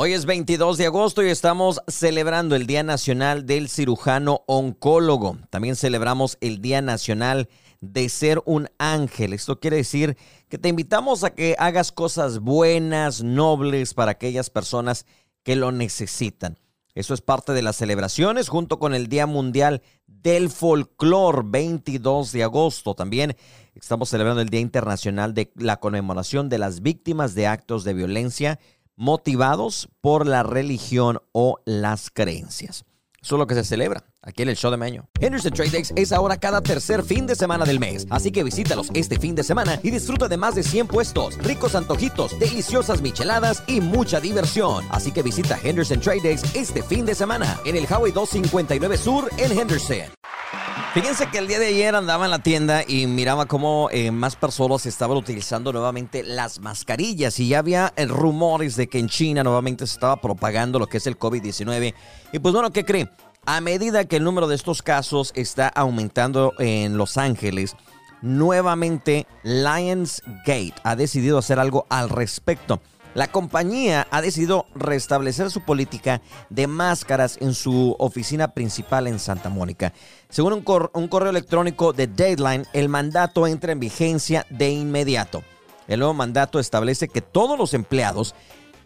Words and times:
Hoy 0.00 0.12
es 0.12 0.26
22 0.26 0.78
de 0.78 0.86
agosto 0.86 1.24
y 1.24 1.28
estamos 1.28 1.80
celebrando 1.88 2.54
el 2.54 2.68
Día 2.68 2.84
Nacional 2.84 3.46
del 3.46 3.68
Cirujano 3.68 4.44
Oncólogo. 4.46 5.38
También 5.50 5.74
celebramos 5.74 6.38
el 6.40 6.60
Día 6.60 6.80
Nacional 6.80 7.48
de 7.80 8.08
Ser 8.08 8.40
un 8.46 8.68
Ángel. 8.78 9.32
Esto 9.32 9.58
quiere 9.58 9.78
decir 9.78 10.16
que 10.48 10.56
te 10.56 10.68
invitamos 10.68 11.24
a 11.24 11.30
que 11.30 11.56
hagas 11.58 11.90
cosas 11.90 12.38
buenas, 12.38 13.24
nobles 13.24 13.92
para 13.92 14.12
aquellas 14.12 14.50
personas 14.50 15.04
que 15.42 15.56
lo 15.56 15.72
necesitan. 15.72 16.60
Eso 16.94 17.12
es 17.12 17.20
parte 17.20 17.52
de 17.52 17.62
las 17.62 17.74
celebraciones 17.74 18.48
junto 18.48 18.78
con 18.78 18.94
el 18.94 19.08
Día 19.08 19.26
Mundial 19.26 19.82
del 20.06 20.48
Folclor, 20.48 21.50
22 21.50 22.30
de 22.30 22.44
agosto. 22.44 22.94
También 22.94 23.36
estamos 23.74 24.10
celebrando 24.10 24.42
el 24.42 24.48
Día 24.48 24.60
Internacional 24.60 25.34
de 25.34 25.50
la 25.56 25.80
Conmemoración 25.80 26.48
de 26.48 26.58
las 26.58 26.82
Víctimas 26.82 27.34
de 27.34 27.48
Actos 27.48 27.82
de 27.82 27.94
Violencia 27.94 28.60
motivados 28.98 29.88
por 30.00 30.26
la 30.26 30.42
religión 30.42 31.20
o 31.32 31.60
las 31.64 32.10
creencias. 32.10 32.84
Eso 33.22 33.36
es 33.36 33.38
lo 33.38 33.46
que 33.46 33.54
se 33.54 33.64
celebra 33.64 34.04
aquí 34.22 34.42
en 34.42 34.48
el 34.48 34.56
show 34.56 34.70
de 34.70 34.76
Meño. 34.76 35.08
Henderson 35.20 35.52
Trade 35.52 35.70
Days 35.70 35.92
es 35.96 36.12
ahora 36.12 36.36
cada 36.36 36.60
tercer 36.60 37.02
fin 37.02 37.26
de 37.26 37.34
semana 37.34 37.64
del 37.64 37.80
mes, 37.80 38.06
así 38.10 38.30
que 38.30 38.44
visítalos 38.44 38.90
este 38.94 39.18
fin 39.18 39.34
de 39.34 39.42
semana 39.42 39.80
y 39.82 39.90
disfruta 39.90 40.28
de 40.28 40.36
más 40.36 40.54
de 40.54 40.62
100 40.62 40.88
puestos, 40.88 41.38
ricos 41.38 41.74
antojitos, 41.74 42.38
deliciosas 42.38 43.00
micheladas 43.00 43.62
y 43.66 43.80
mucha 43.80 44.20
diversión. 44.20 44.84
Así 44.90 45.12
que 45.12 45.22
visita 45.22 45.58
Henderson 45.62 46.00
Trade 46.00 46.20
Days 46.22 46.54
este 46.54 46.82
fin 46.82 47.06
de 47.06 47.14
semana 47.14 47.58
en 47.64 47.76
el 47.76 47.84
Highway 47.84 48.12
259 48.12 48.96
Sur 48.98 49.30
en 49.38 49.58
Henderson. 49.58 50.12
Fíjense 50.94 51.28
que 51.30 51.38
el 51.38 51.46
día 51.46 51.58
de 51.58 51.66
ayer 51.66 51.94
andaba 51.94 52.24
en 52.24 52.30
la 52.30 52.38
tienda 52.38 52.82
y 52.86 53.06
miraba 53.06 53.44
cómo 53.44 53.88
eh, 53.92 54.10
más 54.10 54.36
personas 54.36 54.86
estaban 54.86 55.18
utilizando 55.18 55.70
nuevamente 55.70 56.22
las 56.22 56.60
mascarillas 56.60 57.38
y 57.40 57.48
ya 57.48 57.58
había 57.58 57.92
eh, 57.96 58.06
rumores 58.06 58.74
de 58.74 58.88
que 58.88 58.98
en 58.98 59.08
China 59.08 59.44
nuevamente 59.44 59.86
se 59.86 59.92
estaba 59.92 60.16
propagando 60.16 60.78
lo 60.78 60.86
que 60.86 60.96
es 60.96 61.06
el 61.06 61.18
COVID-19. 61.18 61.94
Y 62.32 62.38
pues 62.38 62.54
bueno, 62.54 62.72
¿qué 62.72 62.86
cree? 62.86 63.10
A 63.44 63.60
medida 63.60 64.06
que 64.06 64.16
el 64.16 64.24
número 64.24 64.48
de 64.48 64.54
estos 64.54 64.82
casos 64.82 65.32
está 65.36 65.68
aumentando 65.68 66.54
en 66.58 66.96
Los 66.96 67.18
Ángeles, 67.18 67.76
nuevamente 68.22 69.26
Lionsgate 69.42 70.74
ha 70.84 70.96
decidido 70.96 71.36
hacer 71.36 71.58
algo 71.58 71.86
al 71.90 72.08
respecto. 72.08 72.80
La 73.14 73.26
compañía 73.26 74.06
ha 74.10 74.20
decidido 74.20 74.66
restablecer 74.74 75.50
su 75.50 75.64
política 75.64 76.20
de 76.50 76.66
máscaras 76.66 77.38
en 77.40 77.54
su 77.54 77.96
oficina 77.98 78.48
principal 78.48 79.06
en 79.06 79.18
Santa 79.18 79.48
Mónica. 79.48 79.92
Según 80.28 80.52
un, 80.52 81.08
correo 81.08 81.30
electrónico 81.30 81.92
de 81.92 82.06
Deadline, 82.06 82.66
el 82.72 82.88
mandato 82.88 83.46
entra 83.46 83.72
en 83.72 83.80
vigencia 83.80 84.46
de 84.50 84.70
inmediato. 84.70 85.42
El 85.88 86.00
nuevo 86.00 86.14
mandato 86.14 86.58
establece 86.58 87.08
que 87.08 87.22
todos 87.22 87.58
los 87.58 87.72
empleados 87.72 88.34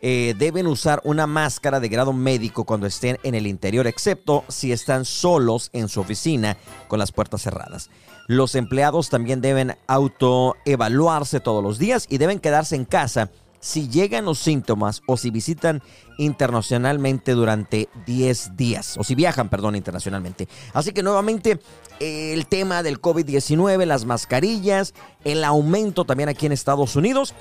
eh, 0.01 0.35
deben 0.39 0.67
usar 0.67 1.01
una 1.05 1.27
máscara 1.27 1.81
de 1.81 1.89
grado 1.89 2.13
médico 2.13 2.65
cuando 2.65 2.87
estén 2.87 3.19
en 3.25 3.35
el 3.35 3.47
interior, 3.47 3.87
excepto 3.87 4.45
si 4.49 4.73
están 4.73 5.05
solos 5.05 5.69
en 5.73 5.89
su 5.89 6.01
oficina 6.01 6.57
con 6.89 6.99
las 7.01 7.13
puertas 7.13 7.43
cerradas. 7.43 7.91
Los 8.29 8.55
empleados 8.55 9.11
también 9.11 9.41
deben 9.41 9.77
autoevaluarse 9.89 11.41
todos 11.41 11.63
los 11.63 11.79
días 11.79 12.07
y 12.09 12.19
deben 12.19 12.39
quedarse 12.39 12.77
en 12.77 12.85
casa 12.85 13.31
si 13.63 13.89
llegan 13.89 14.25
los 14.25 14.41
síntomas 14.41 15.03
o 15.07 15.17
si 15.17 15.31
visitan 15.31 15.83
internacionalmente 16.19 17.33
durante 17.33 17.89
10 18.07 18.57
días, 18.57 18.97
o 18.99 19.05
si 19.05 19.15
viajan, 19.15 19.49
perdón, 19.49 19.77
internacionalmente. 19.77 20.49
Así 20.75 20.93
que 20.93 21.03
nuevamente 21.03 21.61
el 22.01 22.47
tema 22.47 22.83
del 22.83 23.01
COVID-19, 23.01 23.87
las 23.87 24.05
mascarillas, 24.05 24.95
el 25.25 25.45
aumento 25.45 26.05
también 26.05 26.29
aquí 26.29 26.45
en 26.45 26.53
Estados 26.53 26.97
Unidos. 26.97 27.35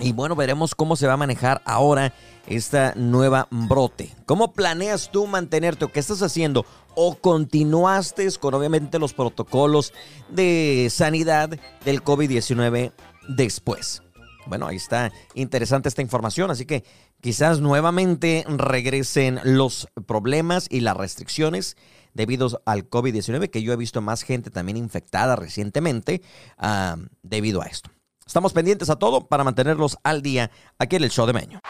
Y 0.00 0.12
bueno, 0.12 0.36
veremos 0.36 0.74
cómo 0.74 0.96
se 0.96 1.06
va 1.06 1.14
a 1.14 1.16
manejar 1.16 1.62
ahora 1.64 2.12
esta 2.46 2.92
nueva 2.94 3.48
brote. 3.50 4.14
¿Cómo 4.26 4.52
planeas 4.52 5.10
tú 5.10 5.26
mantenerte 5.26 5.86
o 5.86 5.92
qué 5.92 6.00
estás 6.00 6.22
haciendo? 6.22 6.66
¿O 6.94 7.14
continuaste 7.16 8.28
con 8.38 8.52
obviamente 8.52 8.98
los 8.98 9.14
protocolos 9.14 9.94
de 10.28 10.88
sanidad 10.90 11.58
del 11.84 12.04
COVID-19 12.04 12.92
después? 13.28 14.02
Bueno, 14.48 14.66
ahí 14.66 14.76
está 14.76 15.12
interesante 15.34 15.88
esta 15.88 16.02
información, 16.02 16.50
así 16.50 16.64
que 16.64 16.84
quizás 17.20 17.60
nuevamente 17.60 18.44
regresen 18.48 19.40
los 19.44 19.88
problemas 20.06 20.66
y 20.70 20.80
las 20.80 20.96
restricciones 20.96 21.76
debido 22.14 22.62
al 22.64 22.88
COVID-19, 22.88 23.50
que 23.50 23.62
yo 23.62 23.72
he 23.72 23.76
visto 23.76 24.00
más 24.00 24.22
gente 24.22 24.50
también 24.50 24.76
infectada 24.76 25.36
recientemente 25.36 26.22
ah, 26.56 26.96
debido 27.22 27.62
a 27.62 27.66
esto. 27.66 27.90
Estamos 28.28 28.52
pendientes 28.52 28.90
a 28.90 28.96
todo 28.96 29.26
para 29.26 29.42
mantenerlos 29.42 29.96
al 30.04 30.20
día 30.20 30.50
aquí 30.78 30.96
en 30.96 31.04
el 31.04 31.10
show 31.10 31.26
de 31.26 31.32
Meño. 31.32 31.60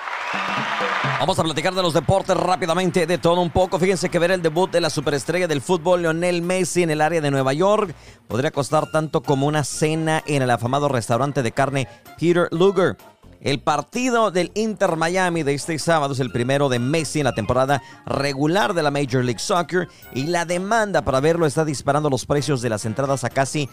Vamos 1.21 1.39
a 1.39 1.45
platicar 1.45 1.73
de 1.73 1.83
los 1.83 1.95
deportes 1.95 2.37
rápidamente, 2.37 3.07
de 3.07 3.17
todo 3.17 3.41
un 3.41 3.51
poco. 3.51 3.79
Fíjense 3.79 4.09
que 4.09 4.19
ver 4.19 4.33
el 4.33 4.43
debut 4.43 4.69
de 4.69 4.81
la 4.81 4.91
superestrella 4.91 5.47
del 5.47 5.61
fútbol, 5.61 6.03
Lionel 6.03 6.43
Messi, 6.43 6.83
en 6.83 6.91
el 6.91 7.01
área 7.01 7.21
de 7.21 7.31
Nueva 7.31 7.53
York, 7.53 7.95
podría 8.27 8.51
costar 8.51 8.91
tanto 8.91 9.23
como 9.23 9.47
una 9.47 9.63
cena 9.63 10.21
en 10.27 10.43
el 10.43 10.51
afamado 10.51 10.89
restaurante 10.89 11.45
de 11.45 11.53
carne 11.53 11.87
Peter 12.19 12.49
Luger. 12.51 12.97
El 13.41 13.61
partido 13.61 14.33
del 14.33 14.51
Inter 14.57 14.97
Miami 14.97 15.45
de 15.45 15.55
este 15.55 15.79
sábado 15.79 16.13
es 16.13 16.19
el 16.19 16.33
primero 16.33 16.69
de 16.69 16.81
Messi 16.81 17.21
en 17.21 17.27
la 17.27 17.37
temporada 17.37 17.81
regular 18.05 18.75
de 18.75 18.83
la 18.83 18.91
Major 18.91 19.23
League 19.23 19.39
Soccer 19.39 19.87
y 20.13 20.25
la 20.25 20.45
demanda 20.45 21.03
para 21.03 21.21
verlo 21.21 21.47
está 21.47 21.65
disparando 21.65 22.11
los 22.11 22.27
precios 22.27 22.63
de 22.63 22.69
las 22.69 22.85
entradas 22.85 23.23
a 23.23 23.31
casi 23.31 23.69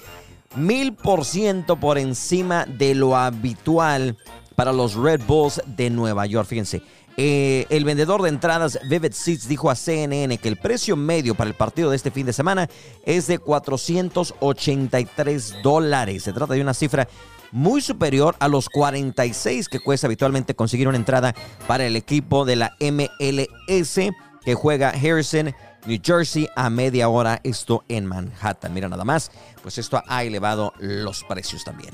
mil 0.55 0.93
por 0.93 1.25
ciento 1.25 1.79
por 1.79 1.97
encima 1.97 2.66
de 2.66 2.95
lo 2.95 3.16
habitual 3.16 4.17
para 4.55 4.73
los 4.73 4.95
Red 4.95 5.21
Bulls 5.27 5.61
de 5.66 5.89
Nueva 5.89 6.25
York. 6.25 6.47
Fíjense, 6.47 6.81
eh, 7.17 7.66
el 7.69 7.85
vendedor 7.85 8.21
de 8.21 8.27
entradas 8.29 8.77
Vivid 8.89 9.13
Seats 9.13 9.47
dijo 9.47 9.69
a 9.69 9.75
CNN 9.75 10.38
que 10.38 10.49
el 10.49 10.57
precio 10.57 10.97
medio 10.97 11.35
para 11.35 11.49
el 11.49 11.55
partido 11.55 11.89
de 11.89 11.95
este 11.95 12.11
fin 12.11 12.25
de 12.25 12.33
semana 12.33 12.69
es 13.05 13.27
de 13.27 13.39
483 13.39 15.63
dólares. 15.63 16.23
Se 16.23 16.33
trata 16.33 16.53
de 16.53 16.59
una 16.61 16.73
cifra 16.73 17.07
muy 17.51 17.79
superior 17.81 18.35
a 18.39 18.49
los 18.49 18.69
46 18.69 19.69
que 19.69 19.79
cuesta 19.79 20.07
habitualmente 20.07 20.55
conseguir 20.55 20.89
una 20.89 20.97
entrada 20.97 21.33
para 21.67 21.85
el 21.85 21.95
equipo 21.95 22.43
de 22.43 22.55
la 22.57 22.75
MLS 22.81 23.99
que 24.43 24.55
juega 24.55 24.89
Harrison, 24.89 25.55
New 25.85 26.00
Jersey, 26.03 26.47
a 26.56 26.69
media 26.69 27.09
hora, 27.09 27.40
esto 27.44 27.84
en 27.88 28.06
Manhattan. 28.06 28.73
Mira 28.73 28.90
nada 28.90 29.03
más, 29.03 29.31
pues 29.62 29.78
esto 29.78 30.01
ha 30.07 30.23
elevado 30.23 30.73
los 30.79 31.23
precios 31.23 31.63
también. 31.63 31.94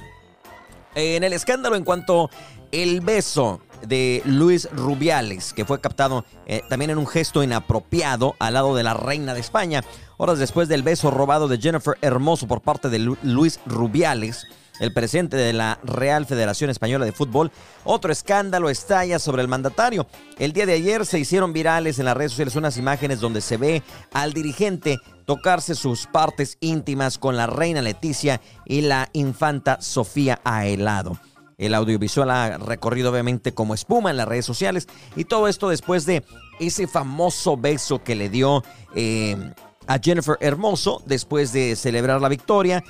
En 0.95 1.23
el 1.23 1.33
escándalo 1.33 1.75
en 1.75 1.83
cuanto 1.83 2.29
el 2.71 3.01
beso 3.01 3.61
de 3.85 4.21
Luis 4.25 4.69
Rubiales, 4.71 5.53
que 5.53 5.65
fue 5.65 5.81
captado 5.81 6.25
eh, 6.45 6.61
también 6.69 6.91
en 6.91 6.97
un 6.97 7.07
gesto 7.07 7.43
inapropiado 7.43 8.35
al 8.39 8.53
lado 8.53 8.75
de 8.75 8.83
la 8.83 8.93
reina 8.93 9.33
de 9.33 9.39
España. 9.39 9.83
Horas 10.17 10.39
después 10.39 10.67
del 10.67 10.83
beso 10.83 11.11
robado 11.11 11.47
de 11.47 11.57
Jennifer 11.57 11.97
Hermoso 12.01 12.47
por 12.47 12.61
parte 12.61 12.89
de 12.89 12.99
Luis 12.99 13.59
Rubiales, 13.65 14.47
el 14.81 14.91
presidente 14.91 15.37
de 15.37 15.53
la 15.53 15.79
Real 15.83 16.25
Federación 16.25 16.71
Española 16.71 17.05
de 17.05 17.11
Fútbol, 17.11 17.51
otro 17.83 18.11
escándalo 18.11 18.69
estalla 18.69 19.19
sobre 19.19 19.43
el 19.43 19.47
mandatario. 19.47 20.07
El 20.39 20.53
día 20.53 20.65
de 20.65 20.73
ayer 20.73 21.05
se 21.05 21.19
hicieron 21.19 21.53
virales 21.53 21.99
en 21.99 22.05
las 22.05 22.17
redes 22.17 22.31
sociales 22.31 22.55
unas 22.55 22.77
imágenes 22.77 23.19
donde 23.19 23.41
se 23.41 23.57
ve 23.57 23.83
al 24.11 24.33
dirigente 24.33 24.97
tocarse 25.25 25.75
sus 25.75 26.07
partes 26.07 26.57
íntimas 26.61 27.19
con 27.19 27.37
la 27.37 27.45
reina 27.45 27.81
Leticia 27.83 28.41
y 28.65 28.81
la 28.81 29.07
infanta 29.13 29.79
Sofía 29.81 30.41
Aelado. 30.43 31.17
El 31.59 31.75
audiovisual 31.75 32.31
ha 32.31 32.57
recorrido 32.57 33.11
obviamente 33.11 33.53
como 33.53 33.75
espuma 33.75 34.09
en 34.09 34.17
las 34.17 34.27
redes 34.27 34.45
sociales 34.45 34.87
y 35.15 35.25
todo 35.25 35.47
esto 35.47 35.69
después 35.69 36.07
de 36.07 36.25
ese 36.59 36.87
famoso 36.87 37.55
beso 37.55 38.03
que 38.03 38.15
le 38.15 38.29
dio 38.29 38.63
eh, 38.95 39.37
a 39.85 39.99
Jennifer 39.99 40.37
Hermoso 40.39 41.03
después 41.05 41.53
de 41.53 41.75
celebrar 41.75 42.19
la 42.19 42.29
victoria. 42.29 42.83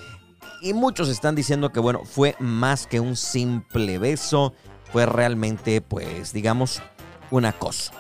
Y 0.62 0.74
muchos 0.74 1.10
están 1.10 1.36
diciendo 1.36 1.72
que 1.72 1.80
bueno, 1.80 2.02
fue 2.06 2.36
más 2.40 2.88
que 2.88 3.00
un 3.00 3.16
simple 3.16 3.98
beso, 3.98 4.54
fue 4.92 5.06
realmente 5.06 5.82
pues 5.82 6.34
digamos 6.34 6.82
un 7.32 7.46
acoso. 7.46 7.92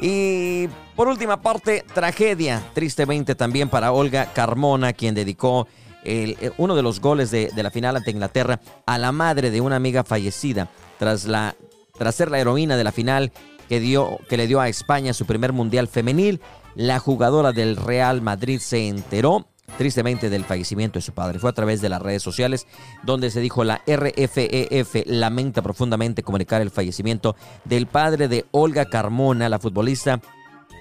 Y 0.00 0.68
por 0.94 1.08
última 1.08 1.42
parte, 1.42 1.84
tragedia, 1.92 2.62
tristemente 2.72 3.34
también 3.34 3.68
para 3.68 3.92
Olga 3.92 4.32
Carmona, 4.32 4.92
quien 4.92 5.14
dedicó 5.14 5.66
eh, 6.04 6.52
uno 6.56 6.76
de 6.76 6.82
los 6.82 7.00
goles 7.00 7.30
de, 7.30 7.50
la 7.54 7.70
final 7.70 7.96
ante 7.96 8.12
Inglaterra 8.12 8.60
a 8.86 8.98
la 8.98 9.10
madre 9.10 9.50
de 9.50 9.60
una 9.60 9.76
amiga 9.76 10.04
fallecida 10.04 10.70
tras, 10.98 11.24
la, 11.24 11.56
tras 11.98 12.14
ser 12.14 12.30
la 12.30 12.38
heroína 12.38 12.76
de 12.76 12.84
la 12.84 12.92
final 12.92 13.32
que, 13.68 13.80
dio, 13.80 14.18
que 14.28 14.36
le 14.36 14.46
dio 14.46 14.60
a 14.60 14.68
España 14.68 15.12
su 15.12 15.26
primer 15.26 15.52
mundial 15.52 15.88
femenil. 15.88 16.40
La 16.76 17.00
jugadora 17.00 17.52
del 17.52 17.76
Real 17.76 18.22
Madrid 18.22 18.60
se 18.60 18.86
enteró 18.86 19.48
tristemente 19.76 20.30
del 20.30 20.44
fallecimiento 20.44 20.98
de 20.98 21.02
su 21.02 21.12
padre. 21.12 21.38
Fue 21.38 21.50
a 21.50 21.54
través 21.54 21.80
de 21.80 21.88
las 21.88 22.02
redes 22.02 22.22
sociales 22.22 22.66
donde 23.02 23.30
se 23.30 23.40
dijo 23.40 23.64
la 23.64 23.82
RFEF 23.86 25.06
lamenta 25.06 25.62
profundamente 25.62 26.22
comunicar 26.22 26.62
el 26.62 26.70
fallecimiento 26.70 27.36
del 27.64 27.86
padre 27.86 28.28
de 28.28 28.46
Olga 28.50 28.86
Carmona, 28.86 29.48
la 29.48 29.58
futbolista 29.58 30.20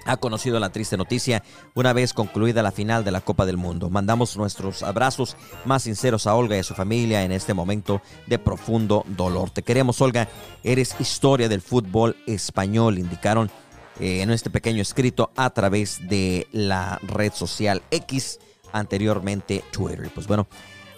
ha 0.07 0.17
conocido 0.17 0.59
la 0.59 0.69
triste 0.69 0.97
noticia 0.97 1.43
una 1.75 1.93
vez 1.93 2.13
concluida 2.13 2.63
la 2.63 2.71
final 2.71 3.03
de 3.03 3.11
la 3.11 3.21
Copa 3.21 3.45
del 3.45 3.57
Mundo. 3.57 3.89
Mandamos 3.89 4.37
nuestros 4.37 4.81
abrazos 4.81 5.35
más 5.65 5.83
sinceros 5.83 6.27
a 6.27 6.35
Olga 6.35 6.55
y 6.55 6.59
a 6.59 6.63
su 6.63 6.73
familia 6.73 7.23
en 7.23 7.31
este 7.31 7.53
momento 7.53 8.01
de 8.25 8.39
profundo 8.39 9.03
dolor. 9.07 9.49
Te 9.49 9.63
queremos, 9.63 10.01
Olga. 10.01 10.27
Eres 10.63 10.95
historia 10.99 11.49
del 11.49 11.61
fútbol 11.61 12.15
español, 12.25 12.97
indicaron 12.97 13.51
eh, 13.99 14.21
en 14.21 14.31
este 14.31 14.49
pequeño 14.49 14.81
escrito 14.81 15.31
a 15.35 15.49
través 15.49 16.07
de 16.07 16.47
la 16.51 16.99
red 17.03 17.33
social 17.33 17.81
X, 17.91 18.39
anteriormente 18.71 19.63
Twitter. 19.71 20.09
Pues 20.13 20.27
bueno, 20.27 20.47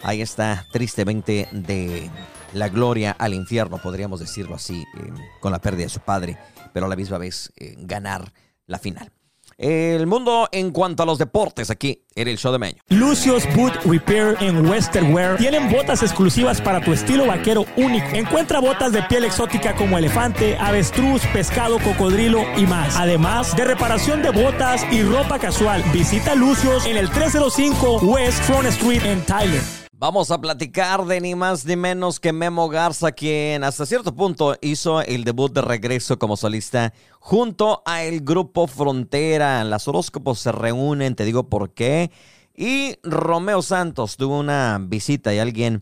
ahí 0.03 0.21
está 0.21 0.65
tristemente 0.71 1.47
de 1.51 2.09
la 2.53 2.69
gloria 2.69 3.11
al 3.11 3.33
infierno, 3.33 3.77
podríamos 3.77 4.19
decirlo 4.19 4.55
así, 4.55 4.81
eh, 4.81 5.13
con 5.39 5.51
la 5.51 5.59
pérdida 5.59 5.83
de 5.83 5.89
su 5.89 5.99
padre, 5.99 6.37
pero 6.73 6.85
a 6.85 6.89
la 6.89 6.95
misma 6.95 7.17
vez 7.17 7.51
eh, 7.57 7.75
ganar 7.77 8.33
la 8.65 8.79
final. 8.79 9.11
El 9.59 10.07
mundo 10.07 10.47
en 10.53 10.71
cuanto 10.71 11.03
a 11.03 11.05
los 11.05 11.17
deportes 11.17 11.69
aquí 11.69 12.01
en 12.15 12.29
el 12.29 12.37
show 12.37 12.53
de 12.53 12.59
Meño. 12.59 12.81
Lucio's 12.87 13.43
Boot 13.57 13.73
Repair 13.83 14.37
en 14.39 14.65
Western 14.65 15.13
Wear 15.13 15.35
tienen 15.35 15.69
botas 15.69 16.01
exclusivas 16.01 16.61
para 16.61 16.79
tu 16.79 16.93
estilo 16.93 17.27
vaquero 17.27 17.65
único. 17.75 18.07
Encuentra 18.13 18.61
botas 18.61 18.93
de 18.93 19.03
piel 19.03 19.25
exótica 19.25 19.75
como 19.75 19.97
elefante, 19.97 20.55
avestruz, 20.57 21.21
pescado, 21.33 21.77
cocodrilo 21.79 22.41
y 22.55 22.65
más. 22.67 22.95
Además 22.95 23.53
de 23.57 23.65
reparación 23.65 24.21
de 24.21 24.29
botas 24.29 24.85
y 24.93 25.03
ropa 25.03 25.39
casual. 25.39 25.83
Visita 25.91 26.35
Lucios 26.35 26.85
en 26.85 26.95
el 26.95 27.09
305 27.09 27.97
West 28.03 28.41
Front 28.43 28.67
Street 28.67 29.03
en 29.03 29.25
Tyler. 29.25 29.78
Vamos 30.01 30.31
a 30.31 30.39
platicar 30.39 31.05
de 31.05 31.19
ni 31.19 31.35
más 31.35 31.65
ni 31.65 31.75
menos 31.75 32.21
que 32.21 32.31
Memo 32.31 32.69
Garza, 32.69 33.11
quien 33.11 33.65
hasta 33.65 33.85
cierto 33.85 34.15
punto 34.15 34.55
hizo 34.61 35.01
el 35.01 35.25
debut 35.25 35.51
de 35.51 35.59
regreso 35.59 36.17
como 36.17 36.37
solista 36.37 36.93
junto 37.19 37.83
a 37.85 38.03
el 38.03 38.21
grupo 38.21 38.67
Frontera. 38.67 39.61
Las 39.65 39.89
horóscopos 39.89 40.39
se 40.39 40.53
reúnen, 40.53 41.15
te 41.15 41.25
digo 41.25 41.49
por 41.49 41.73
qué. 41.73 42.11
Y 42.55 42.95
Romeo 43.03 43.61
Santos 43.61 44.15
tuvo 44.15 44.39
una 44.39 44.79
visita 44.81 45.33
y 45.33 45.39
alguien 45.39 45.81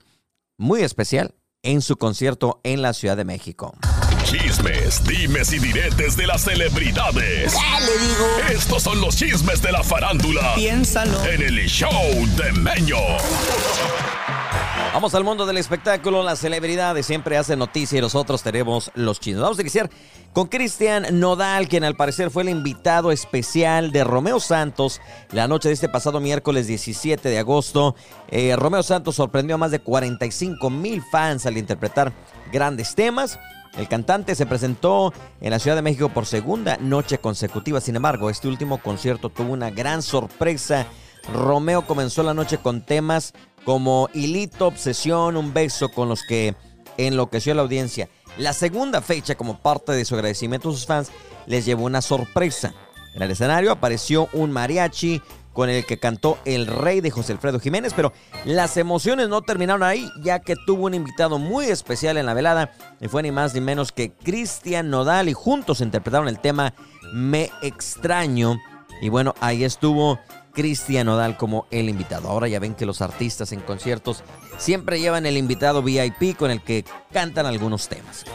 muy 0.57 0.81
especial 0.81 1.35
en 1.61 1.81
su 1.83 1.97
concierto 1.97 2.59
en 2.63 2.81
la 2.81 2.93
Ciudad 2.93 3.17
de 3.17 3.25
México. 3.25 3.75
Chismes, 4.27 5.01
dimes 5.05 5.53
y 5.53 5.59
diretes 5.59 6.17
de 6.17 6.27
las 6.27 6.41
celebridades. 6.41 7.53
le 7.79 8.07
digo? 8.07 8.27
Estos 8.51 8.83
son 8.83 8.99
los 8.99 9.15
chismes 9.15 9.61
de 9.61 9.71
la 9.71 9.81
farándula. 9.83 10.53
Piénsalo. 10.55 11.23
En 11.23 11.41
el 11.41 11.65
show 11.69 11.89
de 12.35 12.51
Meño. 12.51 12.97
Vamos 14.91 15.15
al 15.15 15.23
mundo 15.23 15.45
del 15.45 15.55
espectáculo. 15.55 16.23
Las 16.23 16.39
celebridades 16.39 17.05
siempre 17.05 17.37
hacen 17.37 17.59
noticia 17.59 17.99
y 17.99 18.01
nosotros 18.01 18.43
tenemos 18.43 18.91
los 18.95 19.21
chismes. 19.21 19.43
Vamos 19.43 19.59
a 19.59 19.61
iniciar 19.61 19.89
con 20.33 20.47
Cristian 20.47 21.05
Nodal, 21.21 21.69
quien 21.69 21.85
al 21.85 21.95
parecer 21.95 22.29
fue 22.29 22.43
el 22.43 22.49
invitado 22.49 23.13
especial 23.13 23.93
de 23.93 24.03
Romeo 24.03 24.41
Santos 24.41 24.99
la 25.31 25.47
noche 25.47 25.69
de 25.69 25.73
este 25.73 25.87
pasado 25.87 26.19
miércoles 26.19 26.67
17 26.67 27.29
de 27.29 27.39
agosto. 27.39 27.95
Eh, 28.29 28.57
Romeo 28.57 28.83
Santos 28.83 29.15
sorprendió 29.15 29.55
a 29.55 29.57
más 29.57 29.71
de 29.71 29.79
45 29.79 30.69
mil 30.69 31.01
fans 31.01 31.45
al 31.45 31.57
interpretar 31.57 32.11
grandes 32.51 32.93
temas. 32.93 33.39
El 33.77 33.87
cantante 33.87 34.33
se 34.33 34.47
presentó 34.47 35.13
en 35.39 35.51
la 35.51 35.59
Ciudad 35.59 35.75
de 35.75 35.83
México 35.83 36.09
por 36.09 36.25
segunda 36.25 36.77
noche 36.77 37.19
consecutiva. 37.19 37.79
Sin 37.79 37.95
embargo, 37.95 38.29
este 38.31 38.47
último 38.47 38.79
concierto 38.79 39.29
tuvo 39.29 39.53
una 39.53 39.69
gran 39.69 40.01
sorpresa. 40.01 40.87
Romeo 41.31 41.85
comenzó 41.85 42.23
la 42.23 42.33
noche 42.33 42.57
con 42.57 42.81
temas 42.81 43.33
como 43.63 44.09
Hilito, 44.13 44.67
Obsesión, 44.67 45.37
Un 45.37 45.53
beso 45.53 45.89
con 45.89 46.09
los 46.09 46.23
que 46.23 46.55
enloqueció 46.97 47.51
a 47.51 47.55
la 47.55 47.61
audiencia. 47.61 48.09
La 48.39 48.53
segunda 48.53 49.01
fecha, 49.01 49.35
como 49.35 49.59
parte 49.59 49.91
de 49.91 50.05
su 50.05 50.15
agradecimiento 50.15 50.69
a 50.69 50.73
sus 50.73 50.87
fans, 50.87 51.11
les 51.45 51.65
llevó 51.65 51.85
una 51.85 52.01
sorpresa. 52.01 52.73
En 53.13 53.21
el 53.21 53.31
escenario 53.31 53.71
apareció 53.71 54.29
un 54.33 54.51
mariachi 54.51 55.21
con 55.57 55.71
el 55.71 55.87
que 55.87 55.97
cantó 55.97 56.37
El 56.45 56.67
Rey 56.67 57.01
de 57.01 57.09
José 57.09 57.33
Alfredo 57.33 57.59
Jiménez, 57.59 57.91
pero 57.95 58.13
las 58.45 58.77
emociones 58.77 59.27
no 59.27 59.41
terminaron 59.41 59.81
ahí, 59.81 60.07
ya 60.21 60.37
que 60.37 60.55
tuvo 60.67 60.85
un 60.85 60.93
invitado 60.93 61.39
muy 61.39 61.65
especial 61.65 62.17
en 62.17 62.27
la 62.27 62.35
velada, 62.35 62.73
y 63.01 63.07
fue 63.07 63.23
ni 63.23 63.31
más 63.31 63.55
ni 63.55 63.61
menos 63.61 63.91
que 63.91 64.11
Cristian 64.11 64.91
Nodal, 64.91 65.29
y 65.29 65.33
juntos 65.33 65.81
interpretaron 65.81 66.27
el 66.27 66.37
tema 66.37 66.75
Me 67.11 67.49
extraño. 67.63 68.59
Y 69.01 69.09
bueno, 69.09 69.33
ahí 69.39 69.63
estuvo 69.63 70.19
Cristian 70.53 71.07
Nodal 71.07 71.37
como 71.37 71.65
el 71.71 71.89
invitado. 71.89 72.29
Ahora 72.29 72.47
ya 72.47 72.59
ven 72.59 72.75
que 72.75 72.85
los 72.85 73.01
artistas 73.01 73.51
en 73.51 73.61
conciertos 73.61 74.23
siempre 74.59 74.99
llevan 74.99 75.25
el 75.25 75.37
invitado 75.37 75.81
VIP 75.81 76.37
con 76.37 76.51
el 76.51 76.61
que 76.61 76.85
cantan 77.11 77.47
algunos 77.47 77.87
temas. 77.87 78.25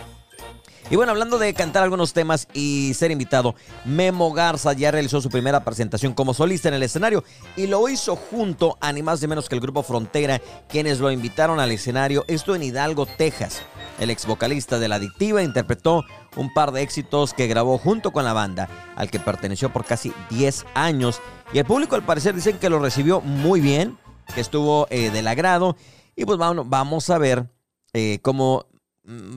Y 0.93 0.97
bueno, 0.97 1.13
hablando 1.13 1.39
de 1.39 1.55
cantar 1.55 1.85
algunos 1.85 2.13
temas 2.13 2.47
y 2.53 2.93
ser 2.93 3.11
invitado, 3.11 3.55
Memo 3.87 4.31
Garza 4.31 4.75
ya 4.75 4.91
realizó 4.91 5.23
su 5.23 5.31
primera 5.31 5.65
presentación 5.65 6.13
como 6.13 6.35
solista 6.35 6.69
en 6.69 6.75
el 6.75 6.83
escenario 6.83 7.25
y 7.57 7.67
lo 7.67 7.89
hizo 7.89 8.15
junto 8.15 8.77
a 8.79 8.93
ni 8.93 9.03
más 9.03 9.23
ni 9.23 9.29
menos 9.29 9.49
que 9.49 9.55
el 9.55 9.63
grupo 9.63 9.83
Frontera, 9.83 10.43
quienes 10.69 11.01
lo 11.01 11.11
invitaron 11.11 11.61
al 11.61 11.71
escenario, 11.71 12.27
esto 12.29 12.55
en 12.55 12.65
Hidalgo, 12.65 13.07
Texas. 13.07 13.63
El 14.01 14.11
ex 14.11 14.27
vocalista 14.27 14.79
de 14.79 14.89
La 14.89 14.97
Adictiva 14.97 15.43
interpretó 15.43 16.05
un 16.37 16.53
par 16.53 16.73
de 16.73 16.83
éxitos 16.83 17.33
que 17.33 17.47
grabó 17.47 17.79
junto 17.79 18.13
con 18.13 18.25
la 18.25 18.35
banda, 18.35 18.69
al 18.95 19.11
que 19.11 19.19
perteneció 19.19 19.73
por 19.73 19.87
casi 19.87 20.13
10 20.29 20.67
años. 20.75 21.23
Y 21.55 21.59
el 21.59 21.65
público 21.65 21.97
al 21.97 22.05
parecer 22.05 22.35
dicen 22.35 22.59
que 22.59 22.69
lo 22.69 22.79
recibió 22.81 23.23
muy 23.23 23.63
bien, 23.63 23.97
que 24.35 24.43
estuvo 24.43 24.87
eh, 24.91 25.09
del 25.09 25.27
agrado. 25.27 25.75
Y 26.17 26.27
pues 26.27 26.37
vamos, 26.37 26.69
vamos 26.69 27.09
a 27.09 27.17
ver 27.17 27.47
eh, 27.95 28.19
cómo 28.21 28.67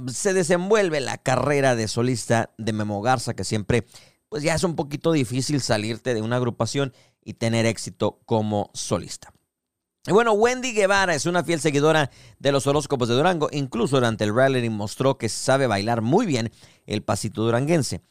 se 0.07 0.33
desenvuelve 0.33 0.99
la 0.99 1.17
carrera 1.17 1.75
de 1.75 1.87
solista 1.87 2.51
de 2.57 2.73
Memo 2.73 3.01
Garza, 3.01 3.33
que 3.33 3.43
siempre, 3.43 3.85
pues 4.29 4.43
ya 4.43 4.53
es 4.53 4.63
un 4.63 4.75
poquito 4.75 5.11
difícil 5.11 5.61
salirte 5.61 6.13
de 6.13 6.21
una 6.21 6.35
agrupación 6.35 6.93
y 7.23 7.33
tener 7.33 7.65
éxito 7.65 8.21
como 8.25 8.69
solista. 8.73 9.33
Y 10.07 10.11
bueno, 10.11 10.33
Wendy 10.33 10.73
Guevara 10.73 11.15
es 11.15 11.25
una 11.25 11.43
fiel 11.43 11.59
seguidora 11.59 12.11
de 12.37 12.51
los 12.51 12.67
horóscopos 12.67 13.07
de 13.07 13.15
Durango. 13.15 13.49
Incluso 13.51 13.95
durante 13.95 14.23
el 14.23 14.35
rally 14.35 14.69
mostró 14.69 15.17
que 15.17 15.29
sabe 15.29 15.65
bailar 15.65 16.03
muy 16.03 16.27
bien 16.27 16.51
el 16.85 17.01
pasito 17.01 17.41
duranguense. 17.41 18.01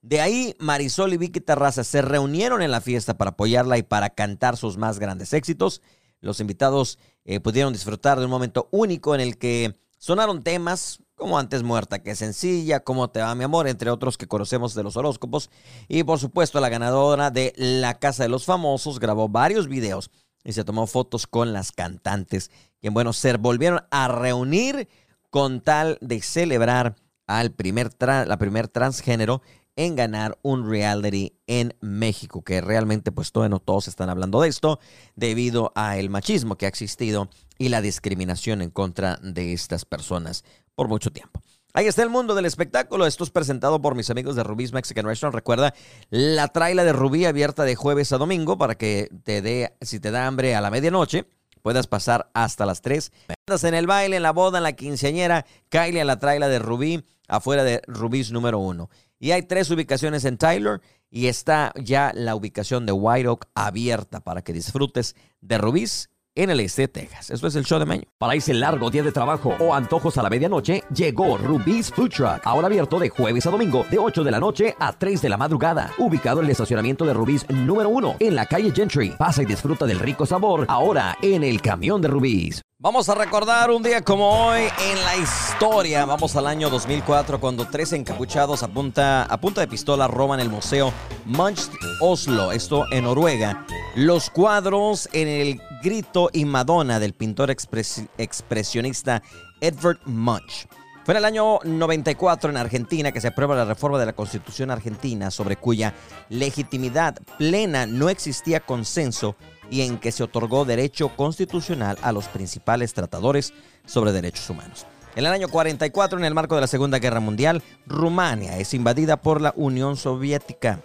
De 0.00 0.20
ahí, 0.22 0.56
Marisol 0.58 1.12
y 1.12 1.18
Vicky 1.18 1.40
Terraza 1.40 1.84
se 1.84 2.00
reunieron 2.00 2.62
en 2.62 2.70
la 2.70 2.80
fiesta 2.80 3.18
para 3.18 3.32
apoyarla 3.32 3.76
y 3.76 3.82
para 3.82 4.10
cantar 4.10 4.56
sus 4.56 4.78
más 4.78 4.98
grandes 4.98 5.34
éxitos. 5.34 5.82
Los 6.20 6.40
invitados 6.40 6.98
eh, 7.24 7.38
pudieron 7.38 7.72
disfrutar 7.72 8.18
de 8.18 8.24
un 8.24 8.30
momento 8.30 8.68
único 8.72 9.14
en 9.14 9.20
el 9.20 9.36
que 9.36 9.76
Sonaron 10.02 10.42
temas 10.42 10.98
como 11.14 11.38
Antes 11.38 11.62
Muerta 11.62 12.02
que 12.02 12.16
Sencilla, 12.16 12.80
Cómo 12.80 13.10
te 13.10 13.20
va 13.20 13.36
mi 13.36 13.44
amor, 13.44 13.68
entre 13.68 13.88
otros 13.88 14.18
que 14.18 14.26
conocemos 14.26 14.74
de 14.74 14.82
los 14.82 14.96
horóscopos. 14.96 15.48
Y 15.86 16.02
por 16.02 16.18
supuesto 16.18 16.58
la 16.58 16.70
ganadora 16.70 17.30
de 17.30 17.52
La 17.56 18.00
Casa 18.00 18.24
de 18.24 18.28
los 18.28 18.44
Famosos 18.44 18.98
grabó 18.98 19.28
varios 19.28 19.68
videos 19.68 20.10
y 20.42 20.54
se 20.54 20.64
tomó 20.64 20.88
fotos 20.88 21.28
con 21.28 21.52
las 21.52 21.70
cantantes, 21.70 22.50
que 22.80 22.90
bueno, 22.90 23.12
se 23.12 23.36
volvieron 23.36 23.84
a 23.92 24.08
reunir 24.08 24.88
con 25.30 25.60
tal 25.60 25.98
de 26.00 26.20
celebrar 26.20 26.96
al 27.28 27.52
primer 27.52 27.90
la 28.00 28.38
primer 28.38 28.66
transgénero 28.66 29.40
en 29.76 29.96
ganar 29.96 30.38
un 30.42 30.68
reality 30.68 31.38
en 31.46 31.74
México, 31.80 32.42
que 32.42 32.60
realmente 32.60 33.12
pues 33.12 33.32
todos 33.32 33.88
están 33.88 34.10
hablando 34.10 34.40
de 34.40 34.48
esto 34.48 34.78
debido 35.16 35.72
a 35.74 35.96
el 35.96 36.10
machismo 36.10 36.56
que 36.56 36.66
ha 36.66 36.68
existido 36.68 37.28
y 37.58 37.68
la 37.68 37.80
discriminación 37.80 38.62
en 38.62 38.70
contra 38.70 39.16
de 39.22 39.52
estas 39.52 39.84
personas 39.84 40.44
por 40.74 40.88
mucho 40.88 41.10
tiempo. 41.10 41.40
Ahí 41.74 41.86
está 41.86 42.02
el 42.02 42.10
mundo 42.10 42.34
del 42.34 42.44
espectáculo. 42.44 43.06
Esto 43.06 43.24
es 43.24 43.30
presentado 43.30 43.80
por 43.80 43.94
mis 43.94 44.10
amigos 44.10 44.36
de 44.36 44.44
Rubí's 44.44 44.74
Mexican 44.74 45.06
Restaurant. 45.06 45.34
Recuerda 45.34 45.72
la 46.10 46.48
traila 46.48 46.84
de 46.84 46.92
Rubí 46.92 47.24
abierta 47.24 47.64
de 47.64 47.76
jueves 47.76 48.12
a 48.12 48.18
domingo 48.18 48.58
para 48.58 48.74
que 48.74 49.08
te 49.24 49.40
dé, 49.40 49.74
si 49.80 49.98
te 49.98 50.10
da 50.10 50.26
hambre 50.26 50.54
a 50.54 50.60
la 50.60 50.70
medianoche, 50.70 51.24
puedas 51.62 51.86
pasar 51.86 52.30
hasta 52.34 52.66
las 52.66 52.82
3. 52.82 53.10
Andas 53.48 53.64
en 53.64 53.72
el 53.72 53.86
baile, 53.86 54.16
en 54.16 54.22
la 54.22 54.32
boda, 54.32 54.58
en 54.58 54.64
la 54.64 54.74
quinceañera, 54.74 55.46
Kylie 55.70 56.02
a 56.02 56.04
la 56.04 56.18
traila 56.18 56.48
de 56.48 56.58
Rubí, 56.58 57.06
afuera 57.26 57.64
de 57.64 57.80
Rubí's 57.86 58.32
número 58.32 58.58
uno. 58.58 58.90
Y 59.22 59.30
hay 59.30 59.42
tres 59.42 59.70
ubicaciones 59.70 60.24
en 60.24 60.36
Tyler 60.36 60.80
y 61.08 61.28
está 61.28 61.72
ya 61.76 62.10
la 62.12 62.34
ubicación 62.34 62.86
de 62.86 62.90
White 62.90 63.28
Oak 63.28 63.46
abierta 63.54 64.18
para 64.18 64.42
que 64.42 64.52
disfrutes 64.52 65.14
de 65.40 65.58
Rubí's 65.58 66.10
en 66.34 66.50
el 66.50 66.58
este 66.58 66.82
de 66.82 66.88
Texas. 66.88 67.30
Esto 67.30 67.46
es 67.46 67.54
el 67.54 67.64
show 67.64 67.78
de 67.78 67.86
Meño. 67.86 68.02
Para 68.18 68.34
ese 68.34 68.52
largo 68.52 68.90
día 68.90 69.04
de 69.04 69.12
trabajo 69.12 69.54
o 69.60 69.74
antojos 69.74 70.18
a 70.18 70.24
la 70.24 70.28
medianoche, 70.28 70.82
llegó 70.92 71.38
Rubí's 71.38 71.92
Food 71.92 72.10
Truck. 72.10 72.40
Ahora 72.42 72.66
abierto 72.66 72.98
de 72.98 73.10
jueves 73.10 73.46
a 73.46 73.50
domingo, 73.50 73.86
de 73.88 73.98
8 74.00 74.24
de 74.24 74.30
la 74.32 74.40
noche 74.40 74.74
a 74.80 74.92
3 74.92 75.22
de 75.22 75.28
la 75.28 75.36
madrugada. 75.36 75.92
Ubicado 75.98 76.40
en 76.40 76.46
el 76.46 76.50
estacionamiento 76.50 77.04
de 77.04 77.14
Rubí's 77.14 77.48
número 77.48 77.90
1, 77.90 78.16
en 78.18 78.34
la 78.34 78.46
calle 78.46 78.72
Gentry. 78.72 79.10
Pasa 79.10 79.44
y 79.44 79.46
disfruta 79.46 79.86
del 79.86 80.00
rico 80.00 80.26
sabor, 80.26 80.66
ahora 80.68 81.16
en 81.22 81.44
el 81.44 81.62
camión 81.62 82.02
de 82.02 82.08
Rubí's. 82.08 82.60
Vamos 82.82 83.08
a 83.08 83.14
recordar 83.14 83.70
un 83.70 83.80
día 83.80 84.02
como 84.02 84.28
hoy 84.28 84.62
en 84.62 85.04
la 85.04 85.16
historia. 85.16 86.04
Vamos 86.04 86.34
al 86.34 86.48
año 86.48 86.68
2004 86.68 87.38
cuando 87.38 87.68
tres 87.68 87.92
encapuchados 87.92 88.64
a 88.64 88.68
punta, 88.68 89.22
a 89.22 89.40
punta 89.40 89.60
de 89.60 89.68
pistola 89.68 90.08
roban 90.08 90.40
el 90.40 90.48
museo 90.48 90.92
Munch 91.24 91.70
Oslo, 92.00 92.50
esto 92.50 92.86
en 92.90 93.04
Noruega. 93.04 93.64
Los 93.94 94.30
cuadros 94.30 95.08
en 95.12 95.28
el 95.28 95.60
grito 95.80 96.28
y 96.32 96.44
Madonna 96.44 96.98
del 96.98 97.12
pintor 97.12 97.52
expresionista 97.52 99.22
Edvard 99.60 100.00
Munch. 100.04 100.66
Fue 101.04 101.14
en 101.14 101.18
el 101.18 101.24
año 101.24 101.60
94 101.62 102.50
en 102.50 102.56
Argentina 102.56 103.12
que 103.12 103.20
se 103.20 103.28
aprueba 103.28 103.54
la 103.54 103.64
reforma 103.64 104.00
de 104.00 104.06
la 104.06 104.12
Constitución 104.12 104.72
argentina 104.72 105.30
sobre 105.30 105.56
cuya 105.56 105.94
legitimidad 106.30 107.16
plena 107.38 107.86
no 107.86 108.08
existía 108.08 108.58
consenso 108.58 109.36
y 109.72 109.80
en 109.80 109.96
que 109.96 110.12
se 110.12 110.22
otorgó 110.22 110.66
derecho 110.66 111.08
constitucional 111.16 111.96
a 112.02 112.12
los 112.12 112.28
principales 112.28 112.92
tratadores 112.92 113.54
sobre 113.86 114.12
derechos 114.12 114.50
humanos. 114.50 114.86
En 115.16 115.24
el 115.24 115.32
año 115.32 115.48
44, 115.48 116.18
en 116.18 116.26
el 116.26 116.34
marco 116.34 116.54
de 116.54 116.60
la 116.60 116.66
Segunda 116.66 116.98
Guerra 116.98 117.20
Mundial, 117.20 117.62
Rumania 117.86 118.58
es 118.58 118.74
invadida 118.74 119.16
por 119.22 119.40
la 119.40 119.54
Unión 119.56 119.96
Soviética. 119.96 120.80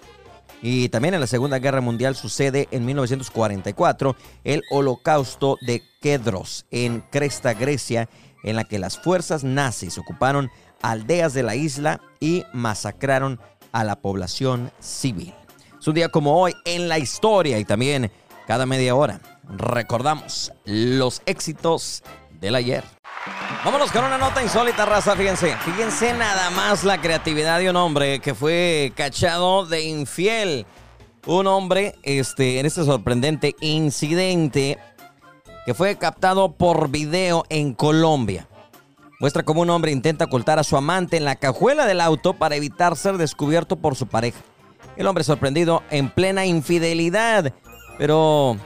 Y 0.61 0.87
también 0.87 1.13
en 1.13 1.19
la 1.19 1.27
Segunda 1.27 1.59
Guerra 1.59 1.81
Mundial 1.81 2.15
sucede 2.15 2.69
en 2.71 2.85
1944 2.85 4.15
el 4.45 4.63
Holocausto 4.71 5.57
de 5.67 5.83
Kedros 6.01 6.65
en 6.71 7.03
Cresta, 7.11 7.53
Grecia, 7.53 8.07
en 8.43 8.55
la 8.55 8.63
que 8.63 8.79
las 8.79 8.97
fuerzas 8.97 9.43
nazis 9.43 9.97
ocuparon 9.97 10.49
aldeas 10.81 11.33
de 11.33 11.43
la 11.43 11.57
isla 11.57 11.99
y 12.21 12.45
masacraron 12.53 13.41
a 13.73 13.83
la 13.83 13.97
población 13.97 14.71
civil. 14.79 15.33
Es 15.77 15.87
un 15.87 15.95
día 15.95 16.07
como 16.07 16.41
hoy 16.41 16.53
en 16.63 16.87
la 16.87 16.99
historia 16.99 17.59
y 17.59 17.65
también 17.65 18.11
cada 18.47 18.65
media 18.65 18.95
hora 18.95 19.19
recordamos 19.47 20.53
los 20.65 21.21
éxitos 21.25 22.01
del 22.39 22.55
ayer. 22.55 22.83
Vámonos 23.65 23.91
con 23.91 24.05
una 24.05 24.17
nota 24.17 24.41
insólita, 24.41 24.85
raza. 24.85 25.15
Fíjense, 25.15 25.55
fíjense 25.57 26.13
nada 26.13 26.49
más 26.51 26.85
la 26.85 27.01
creatividad 27.01 27.59
de 27.59 27.69
un 27.69 27.75
hombre 27.75 28.19
que 28.19 28.33
fue 28.33 28.93
cachado 28.95 29.65
de 29.65 29.83
infiel. 29.83 30.65
Un 31.25 31.45
hombre, 31.47 31.95
este, 32.03 32.59
en 32.59 32.65
este 32.65 32.85
sorprendente 32.85 33.55
incidente 33.59 34.79
que 35.65 35.73
fue 35.73 35.97
captado 35.97 36.53
por 36.53 36.89
video 36.89 37.43
en 37.49 37.73
Colombia. 37.73 38.47
Muestra 39.19 39.43
cómo 39.43 39.63
un 39.63 39.69
hombre 39.69 39.91
intenta 39.91 40.25
ocultar 40.25 40.59
a 40.59 40.63
su 40.63 40.77
amante 40.77 41.17
en 41.17 41.25
la 41.25 41.35
cajuela 41.35 41.85
del 41.85 41.99
auto 41.99 42.33
para 42.33 42.55
evitar 42.55 42.95
ser 42.95 43.17
descubierto 43.17 43.75
por 43.75 43.95
su 43.95 44.07
pareja. 44.07 44.39
El 44.95 45.07
hombre 45.07 45.25
sorprendido 45.25 45.83
en 45.89 46.09
plena 46.09 46.45
infidelidad, 46.45 47.53
pero 47.97 48.57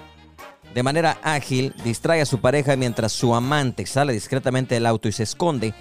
de 0.73 0.83
manera 0.83 1.17
ágil 1.23 1.73
distrae 1.83 2.21
a 2.21 2.25
su 2.25 2.39
pareja 2.39 2.75
mientras 2.75 3.11
su 3.11 3.35
amante 3.35 3.85
sale 3.85 4.13
discretamente 4.13 4.75
del 4.75 4.85
auto 4.85 5.07
y 5.07 5.11
se 5.11 5.23
esconde 5.23 5.73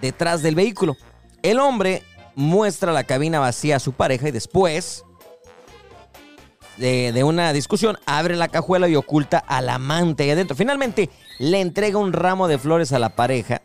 detrás 0.00 0.42
del 0.42 0.54
vehículo. 0.54 0.96
El 1.42 1.60
hombre 1.60 2.02
muestra 2.34 2.92
la 2.92 3.04
cabina 3.04 3.40
vacía 3.40 3.76
a 3.76 3.80
su 3.80 3.92
pareja 3.92 4.28
y 4.28 4.32
después 4.32 5.04
de, 6.76 7.24
una 7.24 7.52
discusión 7.52 7.98
abre 8.06 8.36
la 8.36 8.48
cajuela 8.48 8.88
y 8.88 8.96
oculta 8.96 9.38
al 9.38 9.68
amante 9.68 10.22
ahí 10.24 10.30
adentro. 10.30 10.56
Finalmente 10.56 11.10
le 11.38 11.60
entrega 11.60 11.98
un 11.98 12.12
ramo 12.12 12.48
de 12.48 12.58
flores 12.58 12.92
a 12.92 12.98
la 12.98 13.10
pareja. 13.10 13.62